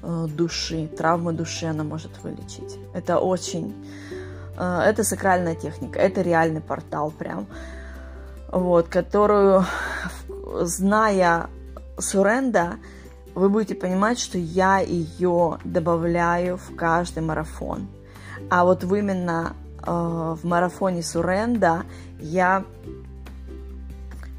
э, 0.03 0.27
души, 0.29 0.89
травмы 0.89 1.33
души 1.33 1.67
она 1.67 1.85
может 1.85 2.13
вылечить. 2.23 2.79
Это 2.95 3.19
очень, 3.19 3.75
э, 4.57 4.81
это 4.87 5.05
сакральная 5.05 5.57
техника, 5.57 5.99
это 5.99 6.23
реальный 6.23 6.61
портал 6.61 7.11
прям, 7.11 7.47
вот, 8.51 8.89
которую, 8.89 9.67
зная 10.63 11.49
Суренда, 11.99 12.77
вы 13.35 13.49
будете 13.51 13.75
понимать, 13.75 14.19
что 14.19 14.39
я 14.39 14.79
ее 14.79 15.59
добавляю 15.65 16.57
в 16.57 16.75
каждый 16.77 17.23
марафон. 17.23 17.89
А 18.51 18.65
вот 18.65 18.85
в 18.85 18.95
именно 18.95 19.57
э, 19.85 19.91
в 19.91 20.45
марафоне 20.45 21.03
Суренда 21.03 21.83
я 22.21 22.65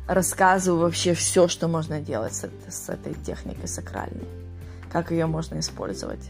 рассказываю 0.08 0.84
вообще 0.84 1.14
все, 1.14 1.48
что 1.48 1.68
можно 1.68 2.00
делать 2.00 2.34
с, 2.34 2.50
с 2.70 2.90
этой 2.90 3.14
техникой 3.14 3.68
сакральной. 3.68 4.28
Как 4.92 5.12
ее 5.12 5.26
можно 5.26 5.60
использовать. 5.60 6.30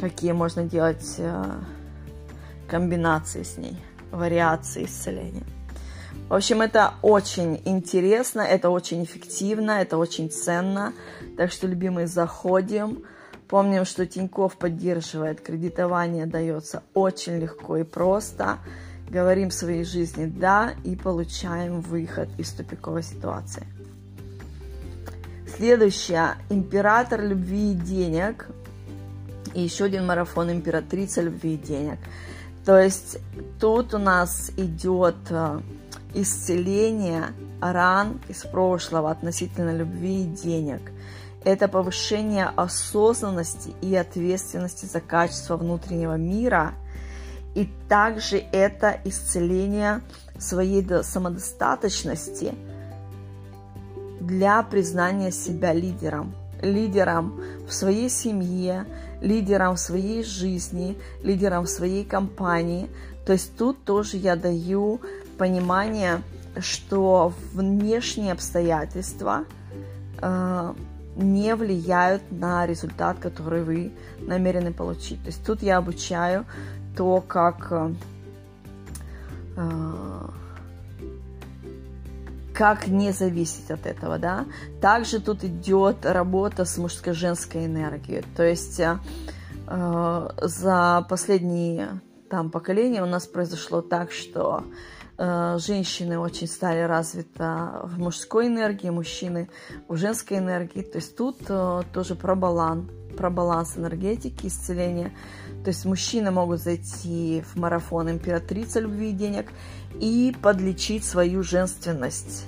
Какие 0.00 0.32
можно 0.32 0.64
делать 0.64 1.14
э, 1.18 1.44
комбинации 2.66 3.42
с 3.42 3.56
ней, 3.56 3.76
вариации 4.10 4.86
исцеления. 4.86 5.44
В 6.28 6.34
общем, 6.34 6.62
это 6.62 6.94
очень 7.02 7.60
интересно, 7.64 8.40
это 8.40 8.70
очень 8.70 9.04
эффективно, 9.04 9.72
это 9.82 9.98
очень 9.98 10.30
ценно. 10.30 10.92
Так 11.36 11.52
что, 11.52 11.66
любимые, 11.66 12.06
заходим. 12.06 13.04
Помним, 13.52 13.84
что 13.84 14.06
Тиньков 14.06 14.56
поддерживает, 14.56 15.42
кредитование 15.42 16.24
дается 16.24 16.82
очень 16.94 17.36
легко 17.38 17.76
и 17.76 17.84
просто. 17.84 18.60
Говорим 19.10 19.50
своей 19.50 19.84
жизни 19.84 20.24
«да» 20.24 20.72
и 20.84 20.96
получаем 20.96 21.82
выход 21.82 22.30
из 22.38 22.50
тупиковой 22.52 23.02
ситуации. 23.02 23.66
Следующее. 25.54 26.36
Император 26.48 27.20
любви 27.22 27.72
и 27.72 27.74
денег. 27.74 28.46
И 29.52 29.60
еще 29.60 29.84
один 29.84 30.06
марафон 30.06 30.50
императрица 30.50 31.20
любви 31.20 31.56
и 31.56 31.58
денег. 31.58 31.98
То 32.64 32.78
есть 32.78 33.18
тут 33.60 33.92
у 33.92 33.98
нас 33.98 34.50
идет 34.56 35.16
э, 35.28 35.60
исцеление 36.14 37.34
ран 37.60 38.18
из 38.30 38.44
прошлого 38.44 39.10
относительно 39.10 39.76
любви 39.76 40.22
и 40.22 40.26
денег– 40.26 40.80
это 41.44 41.68
повышение 41.68 42.46
осознанности 42.56 43.74
и 43.80 43.94
ответственности 43.94 44.86
за 44.86 45.00
качество 45.00 45.56
внутреннего 45.56 46.16
мира, 46.16 46.72
и 47.54 47.68
также 47.88 48.38
это 48.38 48.98
исцеление 49.04 50.00
своей 50.38 50.86
самодостаточности 51.02 52.54
для 54.20 54.62
признания 54.62 55.30
себя 55.30 55.72
лидером. 55.72 56.34
Лидером 56.62 57.40
в 57.68 57.72
своей 57.72 58.08
семье, 58.08 58.86
лидером 59.20 59.74
в 59.74 59.80
своей 59.80 60.22
жизни, 60.22 60.96
лидером 61.22 61.64
в 61.64 61.68
своей 61.68 62.04
компании. 62.04 62.88
То 63.26 63.32
есть 63.32 63.56
тут 63.56 63.84
тоже 63.84 64.16
я 64.16 64.36
даю 64.36 65.00
понимание, 65.38 66.22
что 66.60 67.32
внешние 67.52 68.32
обстоятельства 68.32 69.44
э, 70.20 70.74
не 71.16 71.54
влияют 71.54 72.22
на 72.30 72.66
результат, 72.66 73.18
который 73.18 73.62
вы 73.62 73.92
намерены 74.18 74.72
получить. 74.72 75.20
То 75.22 75.26
есть 75.26 75.44
тут 75.44 75.62
я 75.62 75.78
обучаю 75.78 76.46
то, 76.96 77.20
как, 77.20 77.68
э, 77.70 77.94
э, 79.56 80.28
как 82.54 82.86
не 82.86 83.12
зависеть 83.12 83.70
от 83.70 83.86
этого, 83.86 84.18
да. 84.18 84.46
Также 84.80 85.20
тут 85.20 85.44
идет 85.44 86.04
работа 86.04 86.64
с 86.64 86.78
мужско-женской 86.78 87.66
энергией. 87.66 88.24
То 88.36 88.42
есть 88.42 88.80
э, 88.80 88.98
за 90.42 91.06
последние 91.08 92.00
там 92.30 92.50
поколения 92.50 93.02
у 93.02 93.06
нас 93.06 93.26
произошло 93.26 93.82
так, 93.82 94.12
что 94.12 94.64
Э, 94.64 95.01
женщины 95.18 96.18
очень 96.18 96.46
стали 96.46 96.80
развиты 96.80 97.44
в 97.84 97.98
мужской 97.98 98.48
энергии, 98.48 98.90
мужчины 98.90 99.48
в 99.88 99.96
женской 99.96 100.38
энергии. 100.38 100.82
То 100.82 100.98
есть 100.98 101.16
тут 101.16 101.38
э, 101.48 101.82
тоже 101.92 102.14
про 102.14 102.34
баланс, 102.34 102.90
про 103.16 103.30
баланс 103.30 103.76
энергетики, 103.76 104.46
исцеления. 104.46 105.12
То 105.64 105.68
есть 105.68 105.84
мужчины 105.84 106.30
могут 106.30 106.60
зайти 106.60 107.44
в 107.46 107.58
марафон 107.58 108.10
императрица 108.10 108.80
любви 108.80 109.10
и 109.10 109.12
денег 109.12 109.52
и 110.00 110.34
подлечить 110.42 111.04
свою 111.04 111.42
женственность. 111.42 112.46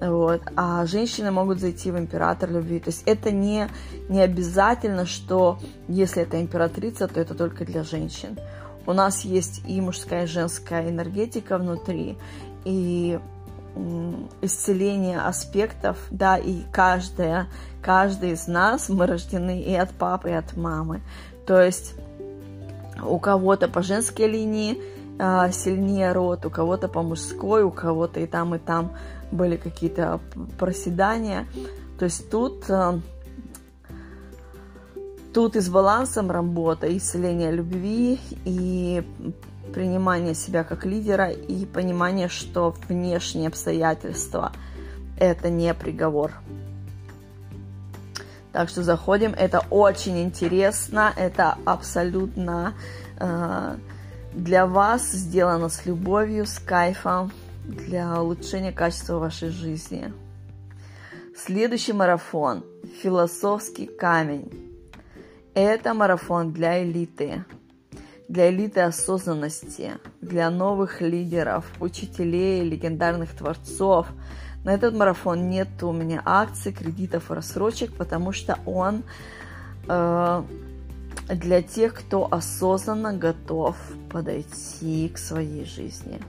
Вот. 0.00 0.42
А 0.56 0.84
женщины 0.86 1.30
могут 1.30 1.58
зайти 1.58 1.90
в 1.90 1.98
император 1.98 2.50
любви. 2.50 2.80
То 2.80 2.90
есть 2.90 3.02
это 3.06 3.30
не, 3.30 3.68
не 4.08 4.20
обязательно, 4.20 5.06
что 5.06 5.58
если 5.88 6.22
это 6.22 6.40
императрица, 6.40 7.08
то 7.08 7.20
это 7.20 7.34
только 7.34 7.64
для 7.64 7.82
женщин 7.82 8.38
у 8.86 8.92
нас 8.92 9.24
есть 9.24 9.62
и 9.66 9.80
мужская, 9.80 10.24
и 10.24 10.26
женская 10.26 10.88
энергетика 10.88 11.58
внутри, 11.58 12.16
и 12.64 13.18
исцеление 14.40 15.20
аспектов, 15.20 15.98
да, 16.10 16.38
и 16.38 16.62
каждая, 16.72 17.48
каждый 17.82 18.32
из 18.32 18.46
нас, 18.46 18.88
мы 18.88 19.06
рождены 19.06 19.60
и 19.60 19.74
от 19.74 19.90
папы, 19.90 20.30
и 20.30 20.32
от 20.32 20.56
мамы. 20.56 21.02
То 21.46 21.60
есть 21.60 21.94
у 23.02 23.18
кого-то 23.18 23.68
по 23.68 23.82
женской 23.82 24.26
линии 24.26 24.80
а, 25.18 25.50
сильнее 25.50 26.12
род, 26.12 26.46
у 26.46 26.50
кого-то 26.50 26.88
по 26.88 27.02
мужской, 27.02 27.62
у 27.62 27.70
кого-то 27.70 28.20
и 28.20 28.26
там, 28.26 28.54
и 28.54 28.58
там 28.58 28.92
были 29.30 29.56
какие-то 29.56 30.20
проседания. 30.58 31.46
То 31.98 32.06
есть 32.06 32.30
тут 32.30 32.64
а, 32.70 33.00
Тут 35.36 35.54
и 35.54 35.60
с 35.60 35.68
балансом 35.68 36.30
работа, 36.30 36.96
исцеление 36.96 37.50
любви, 37.50 38.18
и 38.46 39.02
принимание 39.74 40.34
себя 40.34 40.64
как 40.64 40.86
лидера, 40.86 41.28
и 41.28 41.66
понимание, 41.66 42.28
что 42.28 42.74
внешние 42.88 43.48
обстоятельства– 43.48 44.52
это 45.18 45.50
не 45.50 45.74
приговор. 45.74 46.32
Так 48.50 48.70
что 48.70 48.82
заходим, 48.82 49.34
это 49.34 49.60
очень 49.68 50.22
интересно, 50.22 51.12
это 51.14 51.58
абсолютно 51.66 52.72
э, 53.18 53.76
для 54.32 54.66
вас 54.66 55.10
сделано 55.10 55.68
с 55.68 55.84
любовью, 55.84 56.46
с 56.46 56.58
кайфом, 56.58 57.30
для 57.66 58.22
улучшения 58.22 58.72
качества 58.72 59.18
вашей 59.18 59.50
жизни. 59.50 60.14
Следующий 61.36 61.92
марафон– 61.92 62.64
философский 63.02 63.84
камень. 63.84 64.65
Это 65.56 65.94
марафон 65.94 66.52
для 66.52 66.84
элиты, 66.84 67.42
для 68.28 68.50
элиты 68.50 68.80
осознанности, 68.80 69.92
для 70.20 70.50
новых 70.50 71.00
лидеров, 71.00 71.64
учителей, 71.80 72.62
легендарных 72.62 73.34
творцов. 73.34 74.06
На 74.64 74.74
этот 74.74 74.94
марафон 74.94 75.48
нет 75.48 75.82
у 75.82 75.92
меня 75.92 76.20
акций, 76.26 76.74
кредитов 76.74 77.30
и 77.30 77.34
рассрочек, 77.34 77.90
потому 77.94 78.32
что 78.32 78.58
он 78.66 79.02
э, 79.88 80.42
для 81.30 81.62
тех, 81.62 81.94
кто 81.94 82.30
осознанно 82.30 83.14
готов 83.14 83.78
подойти 84.12 85.08
к 85.08 85.16
своей 85.16 85.64
жизни. 85.64 86.20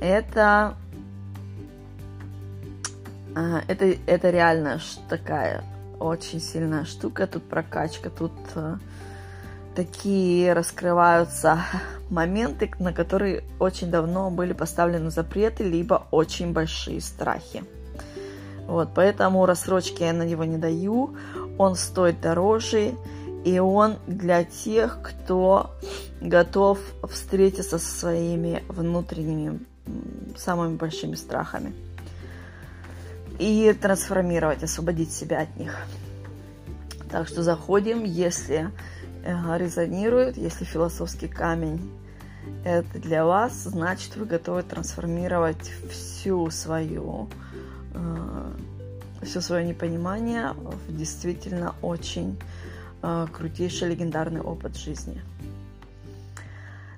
Это, 0.00 0.76
э, 3.34 3.60
это, 3.66 3.96
это 4.06 4.30
реально 4.30 4.78
такая 5.08 5.64
очень 6.04 6.40
сильная 6.40 6.84
штука. 6.84 7.26
Тут 7.26 7.42
прокачка, 7.44 8.10
тут 8.10 8.32
э, 8.54 8.76
такие 9.74 10.52
раскрываются 10.52 11.60
моменты, 12.10 12.70
на 12.78 12.92
которые 12.92 13.44
очень 13.58 13.90
давно 13.90 14.30
были 14.30 14.52
поставлены 14.52 15.10
запреты, 15.10 15.64
либо 15.64 16.06
очень 16.10 16.52
большие 16.52 17.00
страхи. 17.00 17.64
Вот, 18.66 18.90
поэтому 18.94 19.44
рассрочки 19.46 20.02
я 20.02 20.12
на 20.12 20.24
него 20.24 20.44
не 20.44 20.56
даю. 20.56 21.16
Он 21.58 21.76
стоит 21.76 22.20
дороже, 22.20 22.94
и 23.44 23.58
он 23.58 23.96
для 24.06 24.44
тех, 24.44 25.00
кто 25.02 25.70
готов 26.20 26.78
встретиться 27.10 27.78
со 27.78 27.98
своими 27.98 28.62
внутренними 28.68 29.60
самыми 30.36 30.76
большими 30.76 31.14
страхами 31.14 31.74
и 33.38 33.72
трансформировать, 33.72 34.62
освободить 34.62 35.12
себя 35.12 35.40
от 35.40 35.56
них. 35.56 35.76
Так 37.10 37.28
что 37.28 37.42
заходим, 37.42 38.04
если 38.04 38.70
э, 39.24 39.58
резонирует, 39.58 40.36
если 40.36 40.64
философский 40.64 41.28
камень 41.28 41.90
это 42.64 42.98
для 42.98 43.24
вас, 43.24 43.64
значит 43.64 44.16
вы 44.16 44.26
готовы 44.26 44.62
трансформировать 44.62 45.72
всю 45.90 46.50
свою 46.50 47.28
э, 47.94 48.52
все 49.22 49.40
свое 49.40 49.64
непонимание 49.64 50.52
в 50.52 50.96
действительно 50.96 51.74
очень 51.82 52.38
э, 53.02 53.26
крутейший 53.32 53.88
легендарный 53.88 54.40
опыт 54.40 54.76
жизни. 54.76 55.20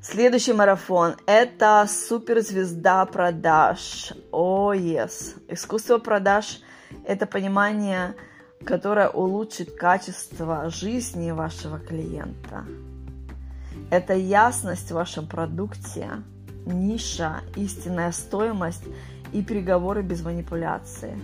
Следующий 0.08 0.52
марафон– 0.52 1.16
это 1.26 1.84
суперзвезда 1.88 3.06
продаж. 3.06 4.12
О, 4.30 4.72
oh, 4.72 4.78
yes. 4.78 5.34
Искусство 5.48 5.98
продаж– 5.98 6.60
это 7.04 7.26
понимание, 7.26 8.14
которое 8.64 9.08
улучшит 9.08 9.74
качество 9.74 10.70
жизни 10.70 11.32
вашего 11.32 11.80
клиента. 11.80 12.64
Это 13.90 14.14
ясность 14.14 14.92
в 14.92 14.94
вашем 14.94 15.26
продукте, 15.26 16.08
ниша, 16.66 17.40
истинная 17.56 18.12
стоимость 18.12 18.84
и 19.32 19.42
переговоры 19.42 20.02
без 20.02 20.22
манипуляции. 20.22 21.18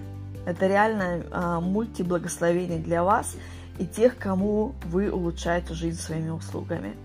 Это 0.45 0.67
реально 0.67 1.23
э, 1.31 1.61
мультиблагословение 1.61 2.81
для 2.81 3.05
вас 3.05 3.37
и 3.79 3.87
тех, 3.87 4.19
кому 4.19 4.75
вы 4.87 5.09
улучшаете 5.09 5.73
жизнь 5.73 6.01
своими 6.01 6.31
услугами. 6.31 6.97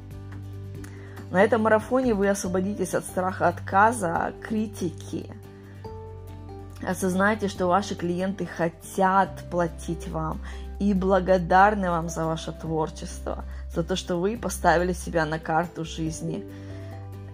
На 1.30 1.44
этом 1.44 1.64
марафоне 1.64 2.14
вы 2.14 2.30
освободитесь 2.30 2.94
от 2.94 3.04
страха 3.04 3.48
отказа, 3.50 4.34
критики. 4.42 5.30
Осознайте, 6.88 7.48
что 7.50 7.68
ваши 7.68 7.96
клиенты 7.96 8.46
хотят 8.46 9.44
платить 9.52 10.08
вам 10.08 10.40
и 10.80 10.94
благодарны 10.94 11.90
вам 11.90 12.08
за 12.08 12.26
ваше 12.26 12.52
творчество, 12.54 13.44
за 13.74 13.84
то, 13.84 13.96
что 13.96 14.18
вы 14.18 14.38
поставили 14.38 14.94
себя 14.94 15.26
на 15.26 15.40
карту 15.40 15.84
жизни. 15.84 16.46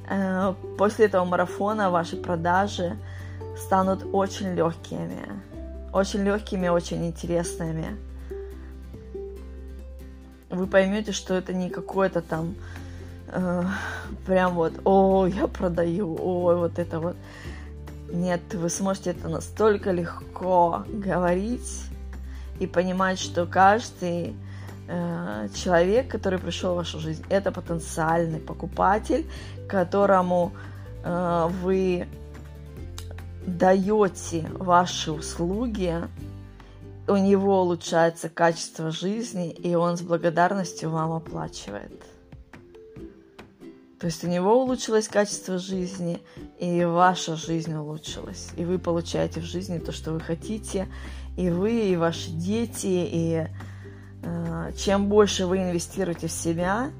Э, 0.10 0.54
после 0.78 1.06
этого 1.06 1.26
марафона 1.26 1.92
ваши 1.92 2.18
продажи 2.18 2.98
станут 3.58 4.08
очень 4.12 4.56
легкими, 4.56 5.22
очень 5.92 6.24
легкими, 6.24 6.68
очень 6.70 7.06
интересными. 7.06 7.98
Вы 10.50 10.68
поймете, 10.68 11.12
что 11.12 11.36
это 11.36 11.54
не 11.54 11.70
какое-то 11.70 12.22
там 12.22 12.56
э, 13.28 13.64
прям 14.26 14.56
вот, 14.56 14.74
о, 14.84 15.28
я 15.28 15.48
продаю, 15.48 16.16
ой, 16.20 16.56
вот 16.58 16.80
это 16.80 17.00
вот. 17.00 17.16
Нет, 18.12 18.42
вы 18.54 18.70
сможете 18.70 19.12
это 19.12 19.28
настолько 19.28 19.92
легко 19.92 20.84
говорить 20.88 21.86
и 22.60 22.68
понимать, 22.68 23.20
что 23.20 23.46
каждый 23.46 24.36
э, 24.88 25.48
человек, 25.56 26.10
который 26.10 26.38
пришел 26.38 26.74
в 26.74 26.78
вашу 26.78 27.00
жизнь, 27.00 27.24
это 27.30 27.52
потенциальный 27.52 28.40
покупатель, 28.40 29.26
которому 29.68 30.52
э, 31.04 31.50
вы 31.62 32.08
даете 33.46 34.48
ваши 34.54 35.12
услуги, 35.12 35.96
у 37.08 37.18
него 37.18 37.62
улучшается 37.62 38.30
качество 38.30 38.92
жизни, 38.92 39.50
и 39.50 39.76
он 39.76 39.98
с 39.98 40.02
благодарностью 40.02 40.90
вам 40.90 41.12
оплачивает. 41.12 42.02
То 44.04 44.08
есть 44.08 44.22
у 44.26 44.28
него 44.28 44.62
улучшилось 44.62 45.08
качество 45.08 45.58
жизни, 45.58 46.20
и 46.60 46.84
ваша 46.84 47.38
жизнь 47.38 47.74
улучшилась. 47.74 48.50
И 48.58 48.66
вы 48.66 48.78
получаете 48.78 49.40
в 49.40 49.46
жизни 49.46 49.78
то, 49.78 49.94
что 49.94 50.12
вы 50.12 50.20
хотите, 50.20 50.90
и 51.38 51.50
вы, 51.50 51.90
и 51.90 51.96
ваши 51.96 52.30
дети, 52.32 52.88
и 52.88 53.48
э, 54.24 54.72
чем 54.78 55.08
больше 55.08 55.46
вы 55.46 55.60
инвестируете 55.60 56.28
в 56.28 56.34
себя, 56.34 56.92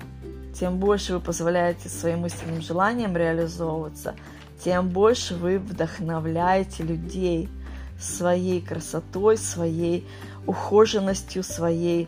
тем 0.58 0.78
больше 0.78 1.16
вы 1.16 1.20
позволяете 1.20 1.90
своим 1.90 2.26
истинным 2.26 2.62
желаниям 2.62 3.18
реализовываться, 3.18 4.16
тем 4.64 4.88
больше 4.88 5.36
вы 5.36 5.60
вдохновляете 5.60 6.84
людей 6.84 7.50
своей 8.00 8.62
красотой, 8.62 9.38
своей 9.38 10.08
ухоженностью, 10.48 11.44
своей 11.44 12.08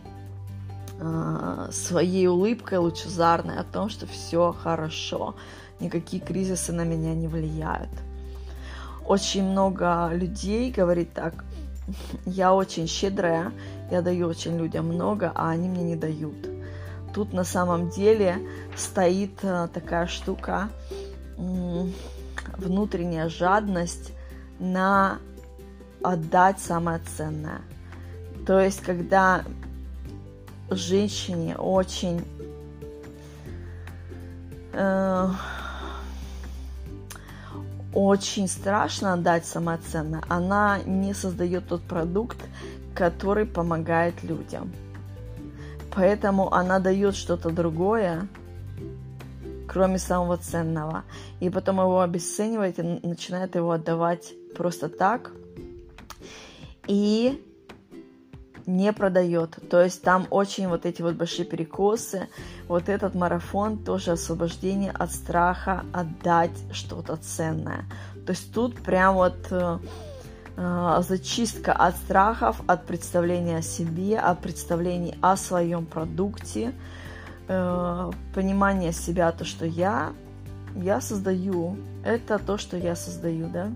своей 1.71 2.27
улыбкой 2.27 2.79
лучезарной 2.79 3.57
о 3.57 3.63
том, 3.63 3.89
что 3.89 4.07
все 4.07 4.53
хорошо, 4.53 5.35
никакие 5.79 6.21
кризисы 6.21 6.71
на 6.71 6.83
меня 6.83 7.13
не 7.13 7.27
влияют. 7.27 7.89
Очень 9.05 9.43
много 9.43 10.09
людей 10.13 10.71
говорит 10.71 11.13
так, 11.13 11.43
я 12.25 12.53
очень 12.53 12.87
щедрая, 12.87 13.51
я 13.91 14.01
даю 14.01 14.27
очень 14.27 14.57
людям 14.57 14.87
много, 14.87 15.31
а 15.35 15.49
они 15.49 15.69
мне 15.69 15.83
не 15.83 15.95
дают. 15.95 16.49
Тут 17.13 17.31
на 17.31 17.43
самом 17.43 17.89
деле 17.89 18.37
стоит 18.75 19.39
а, 19.43 19.67
такая 19.67 20.07
штука, 20.07 20.69
внутренняя 22.57 23.29
жадность 23.29 24.11
на 24.59 25.19
отдать 26.03 26.59
самое 26.59 26.99
ценное. 27.15 27.61
То 28.45 28.59
есть, 28.59 28.81
когда 28.81 29.43
женщине 30.70 31.55
очень 31.55 32.22
э, 34.74 35.30
очень 37.93 38.47
страшно 38.47 39.13
отдать 39.13 39.45
самоценно. 39.45 40.22
Она 40.28 40.80
не 40.86 41.13
создает 41.13 41.68
тот 41.68 41.82
продукт, 41.82 42.38
который 42.93 43.45
помогает 43.45 44.22
людям. 44.24 44.72
Поэтому 45.95 46.53
она 46.53 46.80
дает 46.80 47.16
что-то 47.16 47.49
другое, 47.49 48.28
кроме 49.68 49.97
самого 49.97 50.38
ценного. 50.38 51.03
И 51.39 51.49
потом 51.49 51.80
его 51.80 52.01
обесценивает 52.01 52.80
и 52.80 52.82
начинает 53.07 53.55
его 53.55 53.72
отдавать 53.72 54.34
просто 54.57 54.89
так. 54.89 55.32
И 56.88 57.41
не 58.68 58.93
продает. 58.93 59.57
То 59.70 59.82
есть 59.82 60.01
там 60.01 60.28
очень 60.30 60.68
вот 60.68 60.86
эти 60.86 61.01
вот 61.01 61.16
большие 61.16 61.45
перекосы. 61.45 62.28
Вот 62.68 62.89
этот 62.89 63.16
марафон 63.16 63.78
тоже 63.78 64.11
освобождение 64.11 64.91
от 64.91 65.11
страха 65.11 65.84
отдать 65.93 66.57
что-то 66.72 67.18
ценное. 67.18 67.86
То 68.26 68.32
есть 68.32 68.53
тут 68.53 68.82
прям 68.82 69.16
вот 69.16 69.38
э, 69.51 69.78
э, 70.57 71.01
зачистка 71.07 71.74
от 71.74 71.95
страхов, 71.95 72.61
от 72.68 72.86
представления 72.86 73.57
о 73.57 73.61
себе, 73.61 74.20
от 74.20 74.41
представлений 74.41 75.16
о 75.22 75.38
своем 75.38 75.86
продукте, 75.86 76.74
э, 77.47 78.11
понимание 78.34 78.91
себя, 78.93 79.32
то, 79.32 79.45
что 79.45 79.66
я, 79.66 80.13
я 80.76 81.01
создаю. 81.01 81.78
Это 82.03 82.39
то, 82.39 82.57
что 82.57 82.78
я 82.78 82.95
создаю, 82.95 83.47
да. 83.49 83.70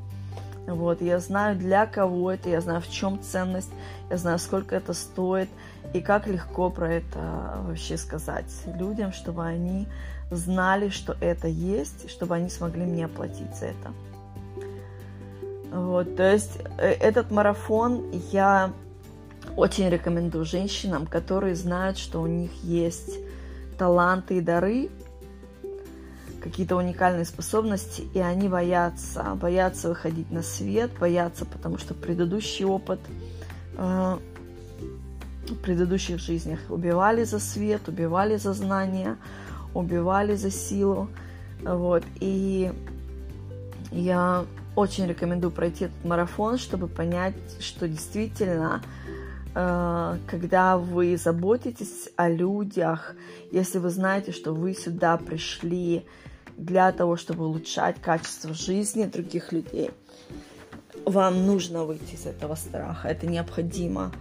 Вот, 0.69 1.01
я 1.01 1.19
знаю, 1.19 1.57
для 1.57 1.87
кого 1.87 2.31
это, 2.31 2.49
я 2.49 2.61
знаю, 2.61 2.81
в 2.81 2.89
чем 2.89 3.21
ценность, 3.21 3.71
я 4.09 4.17
знаю, 4.17 4.37
сколько 4.37 4.75
это 4.75 4.93
стоит 4.93 5.49
и 5.93 6.01
как 6.01 6.27
легко 6.27 6.69
про 6.69 6.93
это 6.93 7.63
вообще 7.63 7.97
сказать 7.97 8.45
людям, 8.77 9.11
чтобы 9.11 9.43
они 9.45 9.87
знали, 10.29 10.89
что 10.89 11.15
это 11.21 11.47
есть, 11.47 12.09
чтобы 12.11 12.35
они 12.35 12.49
смогли 12.49 12.85
мне 12.85 13.05
оплатить 13.05 13.55
за 13.55 13.67
это. 13.67 13.91
Вот, 15.71 16.15
то 16.15 16.31
есть 16.31 16.59
э, 16.77 16.91
этот 16.93 17.31
марафон 17.31 18.09
я 18.31 18.71
очень 19.55 19.89
рекомендую 19.89 20.45
женщинам, 20.45 21.05
которые 21.05 21.55
знают, 21.55 21.97
что 21.97 22.21
у 22.21 22.27
них 22.27 22.51
есть 22.63 23.17
таланты 23.77 24.37
и 24.37 24.41
дары, 24.41 24.89
какие-то 26.41 26.75
уникальные 26.75 27.25
способности, 27.25 28.07
и 28.13 28.19
они 28.19 28.47
боятся, 28.47 29.35
боятся 29.35 29.89
выходить 29.89 30.31
на 30.31 30.41
свет, 30.41 30.91
боятся, 30.99 31.45
потому 31.45 31.77
что 31.77 31.93
предыдущий 31.93 32.65
опыт 32.65 32.99
э, 33.77 34.17
в 35.49 35.55
предыдущих 35.55 36.19
жизнях 36.19 36.59
убивали 36.69 37.23
за 37.23 37.39
свет, 37.39 37.87
убивали 37.87 38.37
за 38.37 38.53
знания, 38.53 39.17
убивали 39.73 40.35
за 40.35 40.51
силу, 40.51 41.09
вот, 41.61 42.03
и 42.19 42.71
я 43.91 44.45
очень 44.75 45.07
рекомендую 45.07 45.51
пройти 45.51 45.85
этот 45.85 46.05
марафон, 46.05 46.57
чтобы 46.57 46.87
понять, 46.87 47.35
что 47.59 47.87
действительно 47.87 48.81
Э, 49.55 50.17
когда 50.27 50.77
вы 50.77 51.17
заботитесь 51.17 52.09
о 52.15 52.29
людях, 52.29 53.15
если 53.51 53.79
вы 53.79 53.89
знаете, 53.89 54.31
что 54.31 54.53
вы 54.53 54.73
сюда 54.73 55.17
пришли 55.17 56.05
для 56.59 56.91
того, 56.91 57.15
чтобы 57.15 57.45
улучшать 57.45 58.01
качество 58.01 58.53
жизни 58.53 59.05
других 59.05 59.51
людей, 59.51 59.91
вам 61.05 61.45
нужно 61.45 61.85
выйти 61.85 62.15
из 62.15 62.25
этого 62.25 62.55
страха, 62.55 63.07
это 63.07 63.25
необходимо. 63.25 64.11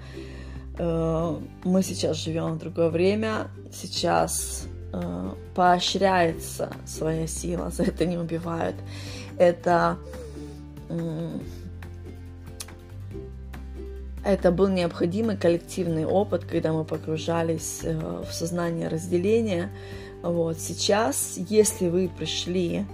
Э, 0.79 1.37
мы 1.65 1.83
сейчас 1.83 2.17
живем 2.17 2.55
в 2.55 2.59
другое 2.59 2.91
время, 2.91 3.49
сейчас 3.73 4.67
э, 4.93 5.35
поощряется 5.55 6.71
своя 6.87 7.27
сила, 7.27 7.71
за 7.71 7.83
это 7.83 8.07
не 8.07 8.17
убивают. 8.17 8.77
Это 9.37 9.99
это 14.25 14.51
был 14.51 14.69
необходимый 14.69 15.37
коллективный 15.37 16.05
опыт, 16.05 16.45
когда 16.45 16.73
мы 16.73 16.85
погружались 16.85 17.81
э, 17.83 17.99
в 17.99 18.33
сознание 18.33 18.89
разделения. 18.89 19.71
Вот. 20.23 20.59
Сейчас, 20.59 21.35
если 21.37 21.89
вы 21.89 22.09
пришли 22.09 22.87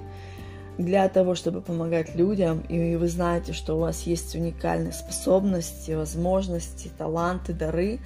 для 0.79 1.09
того, 1.09 1.35
чтобы 1.35 1.61
помогать 1.61 2.15
людям, 2.15 2.61
и 2.69 2.97
вы 2.97 3.09
знаете, 3.09 3.53
что 3.53 3.77
у 3.77 3.81
вас 3.81 4.03
есть 4.03 4.35
уникальные 4.35 4.93
способности, 4.93 5.93
возможности, 5.93 6.91
таланты, 6.99 7.53
дары, 7.53 8.01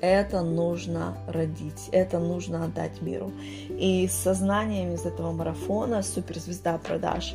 это 0.00 0.42
нужно 0.42 1.16
родить, 1.26 1.88
это 1.90 2.18
нужно 2.18 2.64
отдать 2.64 3.00
миру. 3.00 3.32
И 3.70 4.06
с 4.06 4.12
сознанием 4.12 4.94
из 4.94 5.06
этого 5.06 5.32
марафона 5.32 6.02
«Суперзвезда 6.02 6.78
продаж» 6.78 7.34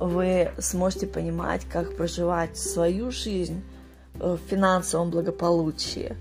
вы 0.00 0.52
сможете 0.58 1.06
понимать, 1.06 1.64
как 1.64 1.96
проживать 1.96 2.56
свою 2.56 3.10
жизнь 3.10 3.62
Э, 4.20 4.36
в 4.36 4.50
финансовом 4.50 5.10
благополучии. 5.10 6.16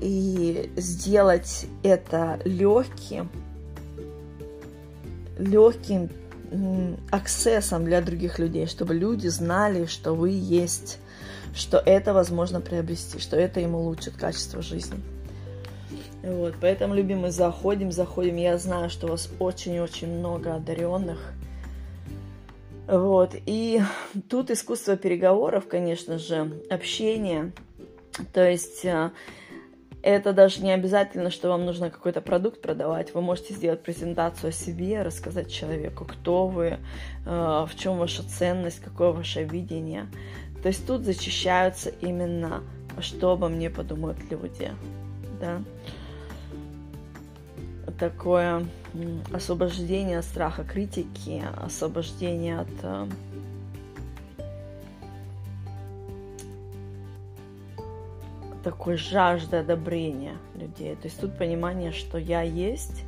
И 0.00 0.70
сделать 0.76 1.66
это 1.82 2.40
легким, 2.44 3.30
легким 5.38 6.10
аксессом 7.10 7.84
для 7.84 8.00
других 8.00 8.38
людей, 8.38 8.66
чтобы 8.66 8.94
люди 8.94 9.28
знали, 9.28 9.86
что 9.86 10.14
вы 10.14 10.30
есть, 10.30 10.98
что 11.54 11.78
это 11.78 12.14
возможно 12.14 12.60
приобрести, 12.60 13.18
что 13.18 13.36
это 13.36 13.60
им 13.60 13.74
улучшит 13.74 14.16
качество 14.16 14.62
жизни. 14.62 15.00
Вот, 16.22 16.54
поэтому, 16.60 16.94
любимые, 16.94 17.30
заходим, 17.30 17.92
заходим. 17.92 18.36
Я 18.36 18.58
знаю, 18.58 18.90
что 18.90 19.06
у 19.06 19.10
вас 19.10 19.30
очень-очень 19.38 20.08
много 20.18 20.54
одаренных– 20.54 21.18
вот. 22.86 23.34
И 23.46 23.80
тут 24.28 24.50
искусство 24.50 24.96
переговоров, 24.96 25.66
конечно 25.68 26.18
же, 26.18 26.62
общение. 26.70 27.52
То 28.32 28.48
есть 28.48 28.84
э, 28.84 29.10
это 30.06 30.32
даже 30.32 30.62
не 30.62 30.70
обязательно, 30.70 31.30
что 31.30 31.48
вам 31.48 31.64
нужно 31.64 31.90
какой-то 31.90 32.20
продукт 32.20 32.62
продавать. 32.62 33.12
Вы 33.12 33.22
можете 33.22 33.54
сделать 33.54 33.82
презентацию 33.82 34.50
о 34.50 34.52
себе, 34.52 35.02
рассказать 35.02 35.50
человеку, 35.50 36.04
кто 36.04 36.46
вы, 36.46 36.78
э, 37.26 37.66
в 37.68 37.70
чем 37.76 37.98
ваша 37.98 38.22
ценность, 38.22 38.80
какое 38.80 39.10
ваше 39.10 39.42
видение. 39.42 40.06
То 40.62 40.68
есть 40.68 40.86
тут 40.86 41.02
зачищаются 41.02 41.90
именно, 42.00 42.62
что 43.00 43.32
обо 43.32 43.48
мне 43.48 43.68
подумают 43.68 44.18
люди. 44.30 44.70
Да? 45.40 45.60
Такое 47.98 48.64
освобождение 49.32 50.20
от 50.20 50.24
страха 50.24 50.62
критики, 50.62 51.42
освобождение 51.56 52.60
от 52.60 53.08
такой 58.66 58.96
жажды 58.96 59.58
одобрения 59.58 60.36
людей. 60.56 60.96
То 60.96 61.04
есть 61.04 61.20
тут 61.20 61.38
понимание, 61.38 61.92
что 61.92 62.18
я 62.18 62.42
есть, 62.42 63.04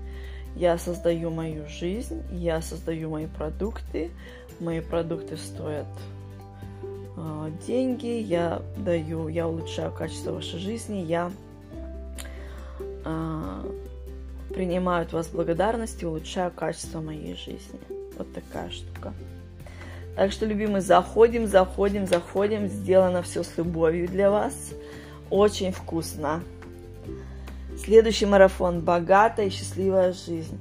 я 0.55 0.79
создаю 0.79 1.31
мою 1.31 1.67
жизнь, 1.67 2.23
я 2.31 2.63
создаю 2.63 3.11
мои 3.11 3.27
продукты, 3.27 4.13
мои 4.61 4.81
продукты 4.81 5.37
стоят 5.37 5.89
э, 7.17 7.51
деньги, 7.67 8.07
я 8.07 8.63
даю, 8.77 9.27
я 9.27 9.49
улучшаю 9.49 9.91
качество 9.91 10.31
вашей 10.31 10.61
жизни, 10.61 10.99
я 10.99 11.33
э, 13.05 13.63
принимают 14.55 15.13
вас 15.13 15.27
благодарность 15.27 16.01
и 16.05 16.07
улучшаю 16.07 16.53
качество 16.53 17.01
моей 17.01 17.35
жизни. 17.35 17.81
Вот 18.17 18.33
такая 18.33 18.71
штука. 18.71 19.13
Так 20.15 20.31
что, 20.31 20.47
любимые, 20.47 20.83
заходим, 20.83 21.49
заходим, 21.49 22.07
заходим. 22.07 22.69
Сделано 22.69 23.23
все 23.23 23.43
с 23.43 23.57
любовью 23.57 24.07
для 24.07 24.31
вас. 24.31 24.55
Очень 25.31 25.73
вкусно. 25.73 26.43
Следующий 27.77 28.25
марафон 28.25 28.81
«Богатая 28.81 29.47
и 29.47 29.51
счастливая 29.51 30.13
жизнь». 30.13 30.59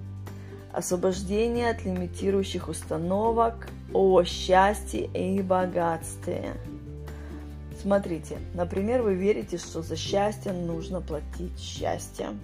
Освобождение 0.73 1.69
от 1.69 1.85
лимитирующих 1.85 2.67
установок 2.67 3.69
о 3.93 4.23
счастье 4.23 5.09
и 5.13 5.41
богатстве. 5.41 6.53
Смотрите, 7.81 8.39
например, 8.53 9.03
вы 9.03 9.15
верите, 9.15 9.57
что 9.57 9.81
за 9.81 9.95
счастье 9.95 10.51
нужно 10.51 10.99
платить 10.99 11.57
счастьем. 11.57 12.39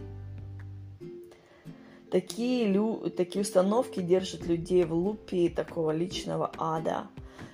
Такие, 2.10 2.68
лю... 2.68 3.10
такие 3.10 3.42
установки 3.42 4.00
держат 4.00 4.46
людей 4.46 4.86
в 4.86 4.94
лупе 4.94 5.50
такого 5.50 5.92
личного 5.92 6.52
ада. 6.58 7.08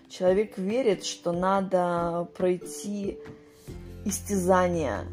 Человек 0.09 0.57
верит, 0.57 1.05
что 1.05 1.31
надо 1.31 2.27
пройти 2.37 3.17
истязание, 4.09 5.05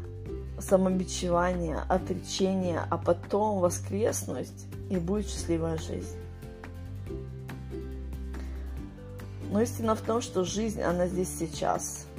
самобичевание, 0.59 1.79
отречение, 1.87 2.81
а 2.89 2.97
потом 2.97 3.59
воскреснуть, 3.59 4.51
и 4.89 4.97
будет 4.97 5.27
счастливая 5.29 5.77
жизнь. 5.77 6.17
Но 9.51 9.61
истина 9.61 9.95
в 9.95 10.01
том, 10.01 10.21
что 10.21 10.43
жизнь, 10.43 10.81
она 10.81 11.07
здесь 11.07 11.29
сейчас– 11.37 12.05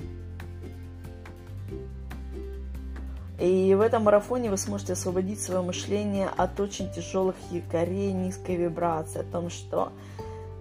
И 3.39 3.73
в 3.75 3.81
этом 3.81 4.03
марафоне 4.03 4.51
вы 4.51 4.57
сможете 4.57 4.95
освободить 4.95 5.41
свое 5.41 5.63
мышление 5.63 6.29
от 6.37 6.59
очень 6.59 6.91
тяжелых 6.91 7.37
якорей, 7.53 8.13
низкой 8.13 8.57
вибрации, 8.57 9.21
о 9.21 9.25
том, 9.25 9.49
что 9.49 9.93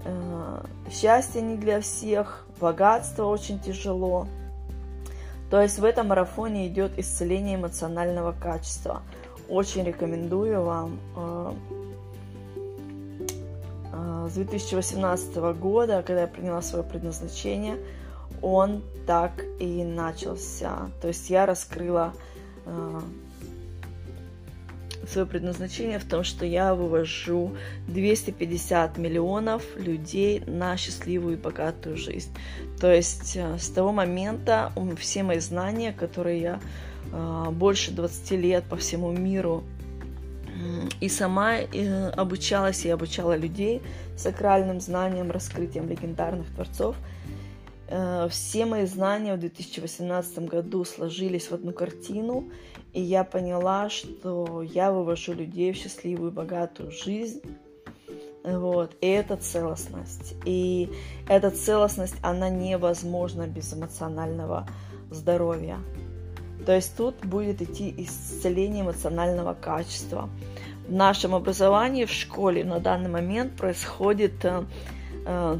э, 0.05 0.63
счастье 0.91 1.41
не 1.41 1.55
для 1.57 1.82
всех, 1.82 2.45
богатство 2.59 3.26
очень 3.26 3.59
тяжело. 3.59 4.28
То 5.50 5.62
есть 5.62 5.80
в 5.80 5.86
этом 5.86 6.08
марафоне 6.08 6.68
идет 6.68 6.98
исцеление 6.98 7.56
эмоционального 7.56 8.34
качества. 8.34 9.02
Очень 9.48 9.84
рекомендую 9.86 10.62
вам. 10.62 11.00
Э, 11.16 11.54
э, 13.93 14.28
с 14.30 14.34
2018 14.34 15.36
года, 15.54 16.04
когда 16.06 16.22
я 16.22 16.28
приняла 16.28 16.62
свое 16.62 16.84
предназначение, 16.84 17.78
он 18.41 18.84
так 19.06 19.32
и 19.60 19.84
начался. 19.84 20.91
То 21.02 21.08
есть 21.08 21.30
я 21.30 21.45
раскрыла 21.45 22.14
а, 22.66 23.02
свое 25.08 25.28
предназначение 25.28 25.99
в 25.99 26.05
том, 26.05 26.24
что 26.24 26.45
я 26.45 26.76
вывожу 26.76 27.55
250 27.88 28.97
миллионов 28.97 29.64
людей 29.78 30.43
на 30.45 30.78
счастливую 30.78 31.38
и 31.38 31.41
богатую 31.41 31.97
жизнь. 31.97 32.30
То 32.80 32.93
есть 32.93 33.38
а, 33.38 33.58
с 33.58 33.70
того 33.70 33.91
момента 33.91 34.72
все 34.97 35.24
мои 35.24 35.39
знания, 35.39 35.93
которые 35.93 36.41
я 36.41 36.60
а, 37.14 37.51
больше 37.51 37.91
20 37.91 38.32
лет 38.32 38.64
по 38.66 38.76
всему 38.76 39.12
миру 39.12 39.64
и 40.99 41.10
сама 41.10 41.58
э, 41.60 42.10
обучалась 42.10 42.86
и 42.86 42.89
обучала 42.89 43.36
людей 43.36 43.82
сакральным 44.16 44.80
знаниям, 44.80 45.32
раскрытием 45.32 45.88
легендарных 45.88 46.47
творцов. 46.47 46.95
Э, 47.88 48.28
все 48.30 48.66
мои 48.66 48.86
знания 48.86 49.36
в 49.36 49.39
2018 49.39 50.39
году 50.39 50.84
сложились 50.86 51.51
в 51.51 51.53
одну 51.53 51.72
картину, 51.74 52.49
и 52.98 53.02
я 53.02 53.24
поняла, 53.24 53.91
что 53.91 54.64
я 54.64 54.91
вывожу 54.91 55.34
людей 55.34 55.72
в 55.72 55.76
счастливую, 55.76 56.32
богатую 56.32 56.89
жизнь. 56.89 57.43
Вот, 58.43 58.95
и 59.02 59.08
это 59.08 59.38
целостность. 59.38 60.34
И 60.45 60.89
эта 61.30 61.52
целостность, 61.52 62.16
она 62.24 62.50
невозможна 62.50 63.45
без 63.45 63.72
эмоционального 63.72 64.68
здоровья. 65.12 65.78
То 66.66 66.74
есть 66.74 66.98
тут 66.98 67.24
будет 67.24 67.62
идти 67.62 67.93
исцеление 68.00 68.84
эмоционального 68.84 69.54
качества. 69.54 70.28
В 70.88 70.91
нашем 70.91 71.36
образовании 71.36 72.06
в 72.06 72.12
школе 72.12 72.64
на 72.64 72.80
данный 72.80 73.12
момент 73.12 73.56
происходит 73.58 74.43
э, 74.43 74.64
э, 75.28 75.60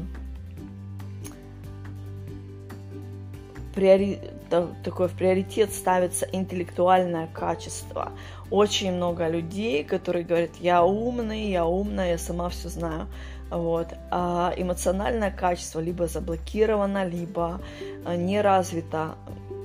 приори... 3.76 4.18
такое 4.48 5.08
в 5.08 5.12
приоритет 5.12 5.72
ставится 5.72 6.26
интеллектуальное 6.30 7.28
качество. 7.32 8.12
Очень 8.50 8.92
много 8.92 9.28
людей, 9.28 9.84
которые 9.84 10.24
говорят, 10.24 10.50
я 10.60 10.84
умный, 10.84 11.50
я 11.50 11.66
умная, 11.66 12.12
я 12.12 12.18
сама 12.18 12.48
все 12.48 12.68
знаю. 12.68 13.06
Вот. 13.50 13.88
А 14.10 14.52
эмоциональное 14.56 15.30
качество 15.30 15.80
либо 15.80 16.06
заблокировано, 16.06 17.06
либо 17.06 17.60
э, 18.04 18.16
не 18.16 18.40
развито, 18.40 19.14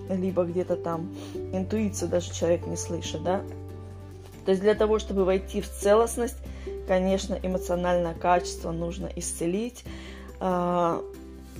либо 0.09 0.43
где-то 0.43 0.75
там 0.75 1.13
интуицию 1.51 2.09
даже 2.09 2.31
человек 2.33 2.65
не 2.67 2.77
слышит, 2.77 3.23
да. 3.23 3.41
То 4.45 4.51
есть 4.51 4.61
для 4.61 4.75
того, 4.75 4.99
чтобы 4.99 5.25
войти 5.25 5.61
в 5.61 5.69
целостность, 5.69 6.37
конечно, 6.87 7.37
эмоциональное 7.41 8.13
качество 8.13 8.71
нужно 8.71 9.09
исцелить. 9.15 9.83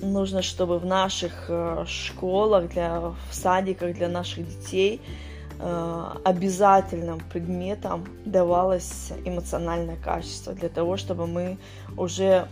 Нужно, 0.02 0.42
чтобы 0.42 0.78
в 0.78 0.86
наших 0.86 1.46
э, 1.48 1.84
школах, 1.86 2.68
для, 2.70 3.00
в 3.00 3.16
садиках 3.30 3.94
для 3.94 4.08
наших 4.08 4.46
детей 4.46 5.00
э, 5.58 6.04
обязательным 6.24 7.20
предметом 7.20 8.04
давалось 8.24 9.12
эмоциональное 9.24 9.96
качество 9.96 10.52
для 10.52 10.68
того, 10.68 10.96
чтобы 10.96 11.26
мы 11.26 11.58
уже 11.96 12.48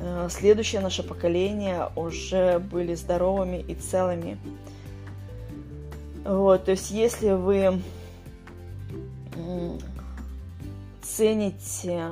э, 0.00 0.28
следующее 0.30 0.80
наше 0.80 1.04
поколение 1.04 1.90
уже 1.94 2.58
были 2.58 2.94
здоровыми 2.94 3.58
и 3.58 3.74
целыми. 3.74 4.38
Вот, 6.24 6.64
то 6.64 6.70
есть 6.72 6.90
если 6.90 7.32
вы 7.32 7.80
цените 11.02 12.08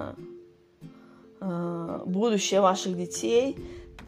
будущее 1.40 2.60
ваших 2.60 2.96
детей, 2.96 3.56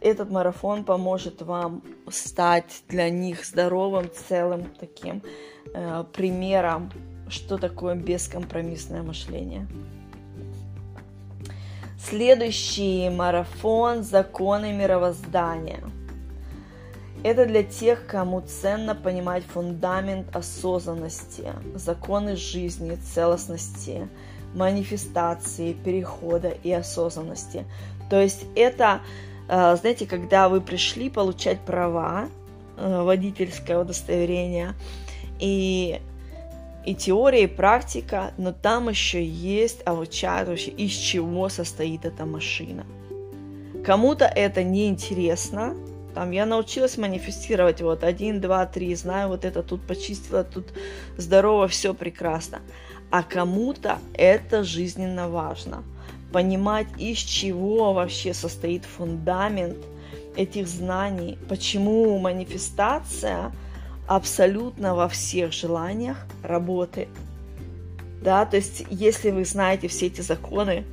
этот 0.05 0.31
марафон 0.31 0.85
поможет 0.85 1.41
вам 1.41 1.83
стать 2.11 2.83
для 2.89 3.09
них 3.09 3.45
здоровым, 3.45 4.11
целым 4.29 4.67
таким 4.79 5.23
э, 5.73 6.05
примером, 6.13 6.93
что 7.29 7.57
такое 7.57 7.95
бескомпромиссное 7.95 9.03
мышление. 9.03 9.67
Следующий 11.99 13.09
марафон 13.09 14.03
«Законы 14.03 14.75
мировоздания». 14.75 15.81
Это 17.23 17.47
для 17.47 17.63
тех, 17.63 18.07
кому 18.07 18.43
ценно 18.43 18.95
понимать 18.95 19.43
фундамент 19.47 20.37
осознанности, 20.37 21.51
законы 21.75 22.37
жизни, 22.37 22.97
целостности, 22.97 24.07
манифестации, 24.55 25.73
перехода 25.73 26.49
и 26.51 26.71
осознанности. 26.73 27.65
То 28.11 28.21
есть 28.21 28.45
это 28.55 29.01
знаете, 29.49 30.07
когда 30.07 30.49
вы 30.49 30.61
пришли 30.61 31.11
получать 31.11 31.61
права, 31.61 32.29
э, 32.77 33.03
водительское 33.03 33.79
удостоверение, 33.79 34.75
и, 35.39 36.01
и 36.87 36.95
теория, 36.95 37.45
и 37.45 37.47
практика, 37.47 38.33
но 38.39 38.53
там 38.53 38.89
еще 38.89 39.25
есть 39.25 39.83
обучают 39.87 40.49
вообще, 40.49 40.71
из 40.71 40.93
чего 40.93 41.49
состоит 41.49 42.05
эта 42.05 42.25
машина. 42.25 42.87
Кому-то 43.85 44.25
это 44.25 44.63
не 44.63 44.89
интересно, 44.89 45.75
там 46.15 46.31
я 46.31 46.47
научилась 46.47 46.97
манифестировать 46.97 47.83
вот 47.83 48.05
один, 48.05 48.41
два, 48.41 48.65
три, 48.67 48.95
знаю, 48.95 49.29
вот 49.29 49.45
это 49.45 49.63
тут 49.63 49.83
почистила, 49.87 50.45
тут 50.45 50.73
здорово, 51.19 51.69
все 51.69 51.93
прекрасно. 51.93 52.61
А 53.11 53.23
кому-то 53.23 53.99
это 54.15 54.65
жизненно 54.65 55.29
важно– 55.29 55.83
понимать, 56.35 56.89
из 56.99 57.19
чего 57.19 57.93
вообще 57.93 58.35
состоит 58.35 58.85
фундамент 58.85 59.77
этих 60.35 60.67
знаний, 60.67 61.39
почему 61.49 62.19
манифестация 62.19 63.53
абсолютно 64.09 64.97
во 64.97 65.09
всех 65.09 65.53
желаниях 65.53 66.27
работает. 66.43 67.09
Да, 68.21 68.45
то 68.47 68.57
есть, 68.57 68.85
если 68.91 69.31
вы 69.31 69.45
знаете 69.45 69.87
все 69.87 70.07
эти 70.09 70.23
законы, 70.23 70.85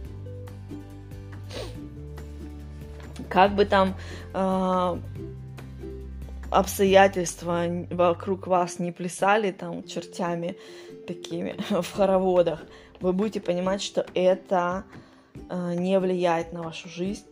как 3.27 3.55
бы 3.55 3.65
там 3.65 3.95
э, 4.35 4.97
обстоятельства 6.51 7.65
вокруг 7.89 8.45
вас 8.45 8.77
не 8.77 8.91
плясали 8.91 9.49
там 9.51 9.83
чертями 9.85 10.55
такими 11.07 11.55
в 11.81 11.91
хороводах, 11.95 12.59
вы 12.99 13.11
будете 13.11 13.41
понимать, 13.41 13.81
что 13.81 14.05
это 14.13 14.83
Э, 14.83 15.10
не 15.49 15.99
влияет 15.99 16.53
на 16.53 16.61
вашу 16.63 16.89
жизнь. 16.89 17.25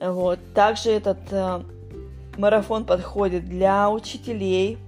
Вот. 0.00 0.38
Также 0.54 0.90
этот 0.90 1.18
э, 1.30 1.62
марафон 2.36 2.84
подходит 2.84 3.48
для 3.48 3.90
учителей 3.90 4.78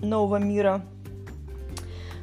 нового 0.00 0.36
мира, 0.36 0.82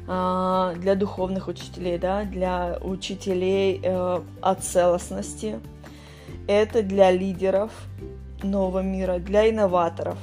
э, 0.08 0.74
для 0.76 0.94
духовных 0.96 1.48
учителей, 1.48 1.98
да, 1.98 2.24
для 2.24 2.78
учителей 2.82 3.80
э, 3.82 4.20
о 4.40 4.54
целостности. 4.56 5.60
Это 6.48 6.82
для 6.82 7.12
лидеров 7.12 7.70
нового 8.42 8.80
мира, 8.80 9.18
для 9.18 9.48
инноваторов, 9.48 10.18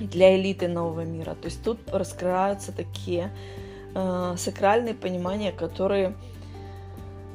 для 0.00 0.36
элиты 0.40 0.68
нового 0.68 1.04
мира. 1.04 1.34
То 1.34 1.46
есть 1.46 1.62
тут 1.62 1.78
раскрываются 1.92 2.72
такие 2.72 3.30
э, 3.94 4.34
сакральные 4.38 4.94
понимания, 4.94 5.52
которые 5.52 6.14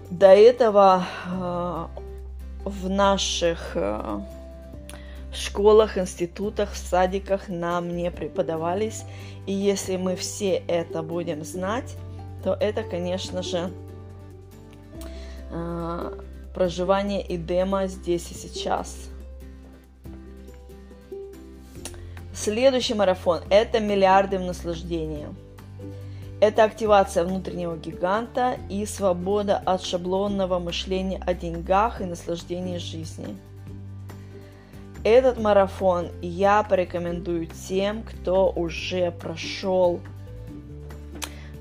до 0.10 0.28
этого 0.28 1.06
э, 1.26 1.86
в 2.66 2.89
наших 2.89 3.72
э, 3.76 4.20
школах, 5.34 5.97
институтах, 5.97 6.76
садиках 6.76 7.47
нам 7.47 7.95
не 7.95 8.12
преподавались. 8.12 9.03
И 9.45 9.53
если 9.53 9.97
мы 9.97 10.16
все 10.16 10.64
это 10.68 11.01
будем 11.03 11.43
знать, 11.43 11.95
то 12.43 12.53
это, 12.53 12.84
конечно 12.84 13.41
же, 13.41 13.72
э, 15.51 16.20
проживание 16.53 17.26
Эдема 17.36 17.88
здесь 17.88 18.32
и 18.32 18.36
сейчас. 18.36 19.10
Следующий 22.34 22.93
марафон– 22.93 23.41
это 23.49 23.80
миллиарды 23.80 24.38
в 24.38 24.41
наслаждении– 24.41 25.28
это 26.41 26.63
активация 26.63 27.23
внутреннего 27.23 27.77
гиганта 27.77 28.57
и 28.69 28.86
свобода 28.86 29.57
от 29.57 29.83
шаблонного 29.83 30.59
мышления 30.59 31.21
о 31.25 31.33
деньгах 31.33 32.01
и 32.01 32.05
наслаждении 32.05 32.77
жизни. 32.77 33.38
Этот 35.03 35.39
марафон 35.39 36.09
я 36.21 36.63
порекомендую 36.63 37.47
тем, 37.47 38.03
кто 38.03 38.51
уже 38.51 39.11
прошел 39.11 39.99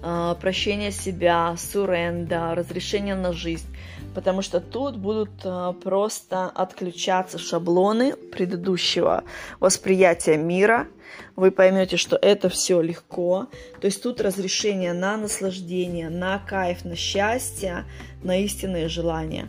э, 0.02 0.34
прощение 0.40 0.90
себя, 0.90 1.54
суренда, 1.58 2.54
разрешение 2.54 3.14
на 3.14 3.32
жизнь, 3.32 3.68
потому 4.14 4.42
что 4.42 4.60
тут 4.60 4.96
будут 4.96 5.30
э, 5.44 5.72
просто 5.82 6.46
отключаться 6.46 7.38
шаблоны 7.38 8.14
предыдущего 8.16 9.24
восприятия 9.60 10.36
мира– 10.36 10.86
вы 11.36 11.50
поймете, 11.50 11.96
что 11.96 12.16
это 12.16 12.48
все 12.48 12.80
легко. 12.80 13.48
То 13.80 13.86
есть 13.86 14.02
тут 14.02 14.20
разрешение 14.20 14.92
на 14.92 15.16
наслаждение, 15.16 16.08
на 16.08 16.38
кайф, 16.38 16.84
на 16.84 16.96
счастье, 16.96 17.84
на 18.22 18.38
истинные 18.38 18.88
желания. 18.88 19.48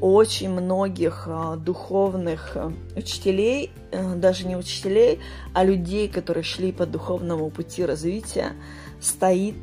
Очень 0.00 0.50
многих 0.50 1.26
э, 1.26 1.56
духовных 1.56 2.52
э, 2.56 2.70
учителей, 2.96 3.70
даже 4.16 4.46
не 4.46 4.56
учителей, 4.56 5.20
а 5.54 5.64
людей, 5.64 6.08
которые 6.08 6.44
шли 6.44 6.70
по 6.70 6.84
духовному 6.84 7.48
пути 7.50 7.84
развития, 7.84 8.52
стоит 9.00 9.56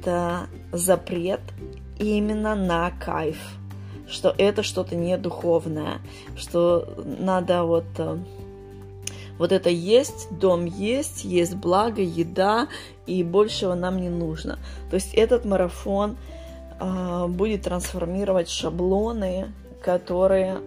запрет 0.72 1.41
именно 1.99 2.56
на 2.56 2.91
кайф, 2.91 3.38
что 4.14 4.34
это 4.38 4.64
что-то 4.64 4.95
не 4.95 5.18
духовное, 5.18 5.99
что 6.36 6.88
надо 7.20 7.64
вот 7.64 7.86
вот 9.38 9.51
это 9.51 9.70
есть, 9.70 10.28
дом 10.32 10.66
есть, 10.66 11.24
есть 11.24 11.55
благо, 11.55 12.01
еда, 12.01 12.68
и 13.07 13.24
большего 13.24 13.74
нам 13.74 13.99
не 13.99 14.09
нужно. 14.09 14.59
То 14.89 14.95
есть 14.95 15.14
этот 15.16 15.43
марафон 15.43 16.18
э, 16.80 17.28
будет 17.28 17.64
трансформировать 17.64 18.49
шаблоны, 18.49 19.51
которые, 19.82 20.59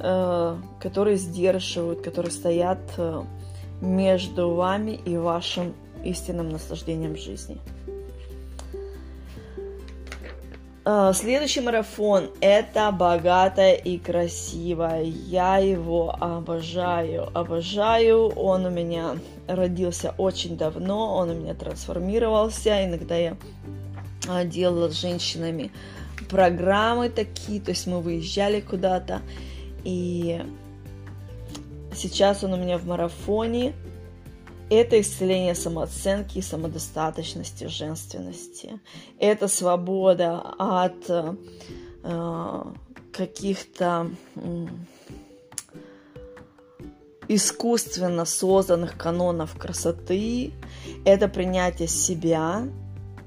э, 0.00 0.56
которые 0.80 1.16
сдерживают, 1.16 2.02
которые 2.02 2.32
стоят 2.32 2.80
э, 2.96 3.22
между 3.80 4.50
вами 4.50 5.00
и 5.04 5.16
вашим 5.16 5.74
истинным 6.04 6.50
наслаждением 6.50 7.16
жизни. 7.16 7.58
Следующий 11.12 11.60
марафон– 11.60 12.30
это 12.40 12.90
«Богатая 12.92 13.74
и 13.74 13.98
красивая». 13.98 15.02
Я 15.02 15.58
его 15.58 16.16
обожаю, 16.18 17.28
обожаю. 17.36 18.28
Он 18.28 18.64
у 18.64 18.70
меня 18.70 19.16
родился 19.46 20.14
очень 20.16 20.56
давно, 20.56 21.16
он 21.16 21.28
у 21.28 21.34
меня 21.34 21.52
трансформировался. 21.52 22.86
Иногда 22.86 23.16
я 23.16 23.36
а, 24.26 24.44
делала 24.44 24.88
с 24.88 24.98
женщинами 24.98 25.72
программы 26.30 27.10
такие, 27.10 27.60
то 27.60 27.72
есть 27.72 27.86
мы 27.86 28.00
выезжали 28.00 28.60
куда-то, 28.60 29.20
и 29.84 30.42
сейчас 31.94 32.44
он 32.44 32.54
у 32.54 32.56
меня 32.56 32.78
в 32.78 32.86
марафоне. 32.86 33.74
Это 34.70 35.00
исцеление 35.00 35.54
самооценки 35.54 36.38
и 36.38 36.42
самодостаточности, 36.42 37.64
женственности. 37.64 38.80
Это 39.18 39.48
свобода 39.48 40.40
от 40.58 41.08
э, 42.02 42.62
каких-то 43.12 44.10
э, 44.36 44.66
искусственно 47.28 48.26
созданных 48.26 48.96
канонов 48.96 49.56
красоты. 49.56 50.52
Это 51.04 51.28
принятие 51.28 51.88
себя, 51.88 52.68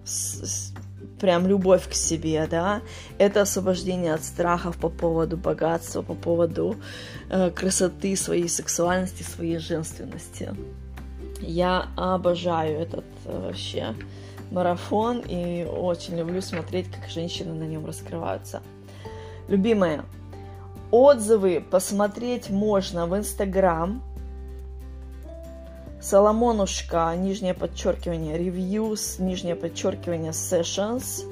с, 0.04 0.74
прям 1.20 1.48
любовь 1.48 1.88
к 1.88 1.94
себе, 1.94 2.48
да, 2.50 2.82
это 3.20 3.42
освобождение 3.42 4.14
от 4.14 4.24
страхов 4.24 4.78
по 4.78 4.90
поводу 4.90 5.38
богатства, 5.38 6.02
по 6.02 6.16
поводу 6.16 6.76
э, 7.30 7.52
красоты, 7.52 8.16
своей 8.16 8.50
сексуальности, 8.50 9.24
своей 9.24 9.60
женственности. 9.60 10.56
Я 11.42 11.90
обожаю 11.98 12.80
этот 12.80 13.06
э, 13.26 13.48
вообще 13.48 13.96
марафон 14.52 15.20
и 15.20 15.66
очень 15.66 16.18
люблю 16.18 16.42
смотреть, 16.42 16.92
как 16.92 17.10
женщины 17.10 17.54
на 17.54 17.64
нем 17.64 17.86
раскрываются. 17.86 18.62
Любимые, 19.48 20.04
отзывы 20.92 21.62
посмотреть 21.62 22.50
можно 22.50 23.08
в 23.08 23.18
Инстаграм, 23.18 24.04
Соломонушка, 26.02 27.14
нижнее 27.16 27.54
подчеркивание, 27.54 28.36
reviews, 28.36 29.22
нижнее 29.22 29.56
подчеркивание, 29.56 30.32
sessions. 30.32 31.24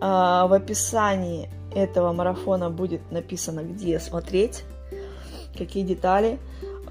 А, 0.00 0.48
в 0.48 0.52
описании 0.52 1.48
этого 1.72 2.12
марафона 2.12 2.70
будет 2.70 3.12
написано, 3.12 3.62
где 3.62 4.00
смотреть, 4.00 4.64
какие 5.56 5.84
детали. 5.84 6.40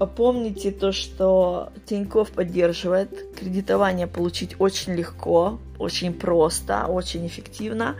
Помните 0.06 0.70
то, 0.70 0.92
что 0.92 1.72
Тиньков 1.86 2.30
поддерживает. 2.30 3.34
Кредитование 3.36 4.06
получить 4.06 4.54
очень 4.58 4.94
легко, 4.94 5.58
очень 5.78 6.12
просто, 6.12 6.86
очень 6.86 7.26
эффективно. 7.26 7.96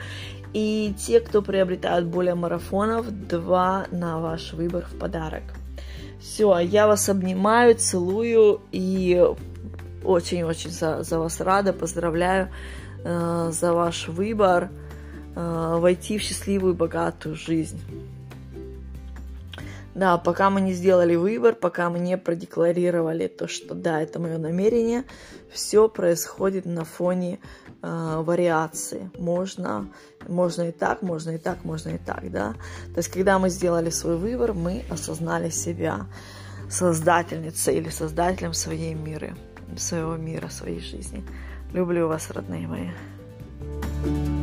И 0.52 0.94
те, 0.98 1.20
кто 1.20 1.42
приобретают 1.42 2.06
более 2.06 2.34
марафонов, 2.34 3.10
два 3.10 3.86
на 3.90 4.18
ваш 4.18 4.52
выбор 4.52 4.86
в 4.86 4.98
подарок. 4.98 5.42
Все, 6.20 6.58
я 6.58 6.86
вас 6.86 7.08
обнимаю, 7.08 7.76
целую 7.76 8.60
и 8.72 9.24
очень-очень 10.04 10.70
за, 10.70 11.02
за 11.02 11.18
вас 11.18 11.40
рада, 11.40 11.72
поздравляю 11.72 12.50
э, 13.04 13.50
за 13.52 13.72
ваш 13.72 14.08
выбор 14.08 14.70
э, 15.34 15.76
войти 15.78 16.18
в 16.18 16.22
счастливую, 16.22 16.74
богатую 16.74 17.34
жизнь. 17.34 17.80
Да, 19.98 20.16
пока 20.16 20.48
мы 20.48 20.60
не 20.60 20.74
сделали 20.74 21.16
выбор, 21.16 21.56
пока 21.56 21.90
мы 21.90 21.98
не 21.98 22.16
продекларировали 22.16 23.26
то, 23.26 23.48
что 23.48 23.74
да, 23.74 24.00
это 24.00 24.20
мое 24.20 24.38
намерение, 24.38 25.02
все 25.50 25.88
происходит 25.88 26.66
на 26.66 26.84
фоне 26.84 27.40
э, 27.82 28.22
вариации. 28.22 29.10
Можно, 29.18 29.88
можно 30.28 30.68
и 30.68 30.70
так, 30.70 31.02
можно 31.02 31.30
и 31.30 31.38
так, 31.38 31.64
можно 31.64 31.88
и 31.88 31.98
так, 31.98 32.30
да. 32.30 32.54
То 32.94 32.98
есть, 32.98 33.08
когда 33.08 33.40
мы 33.40 33.50
сделали 33.50 33.90
свой 33.90 34.16
выбор, 34.16 34.52
мы 34.52 34.84
осознали 34.88 35.50
себя 35.50 36.06
создательницей 36.70 37.76
или 37.78 37.88
создателем 37.88 38.54
своей 38.54 38.94
мира, 38.94 39.36
своего 39.76 40.14
мира, 40.14 40.48
своей 40.48 40.78
жизни. 40.78 41.24
Люблю 41.72 42.06
вас, 42.06 42.30
родные 42.30 42.68
мои. 42.68 42.90
thank 44.04 44.28
you 44.28 44.37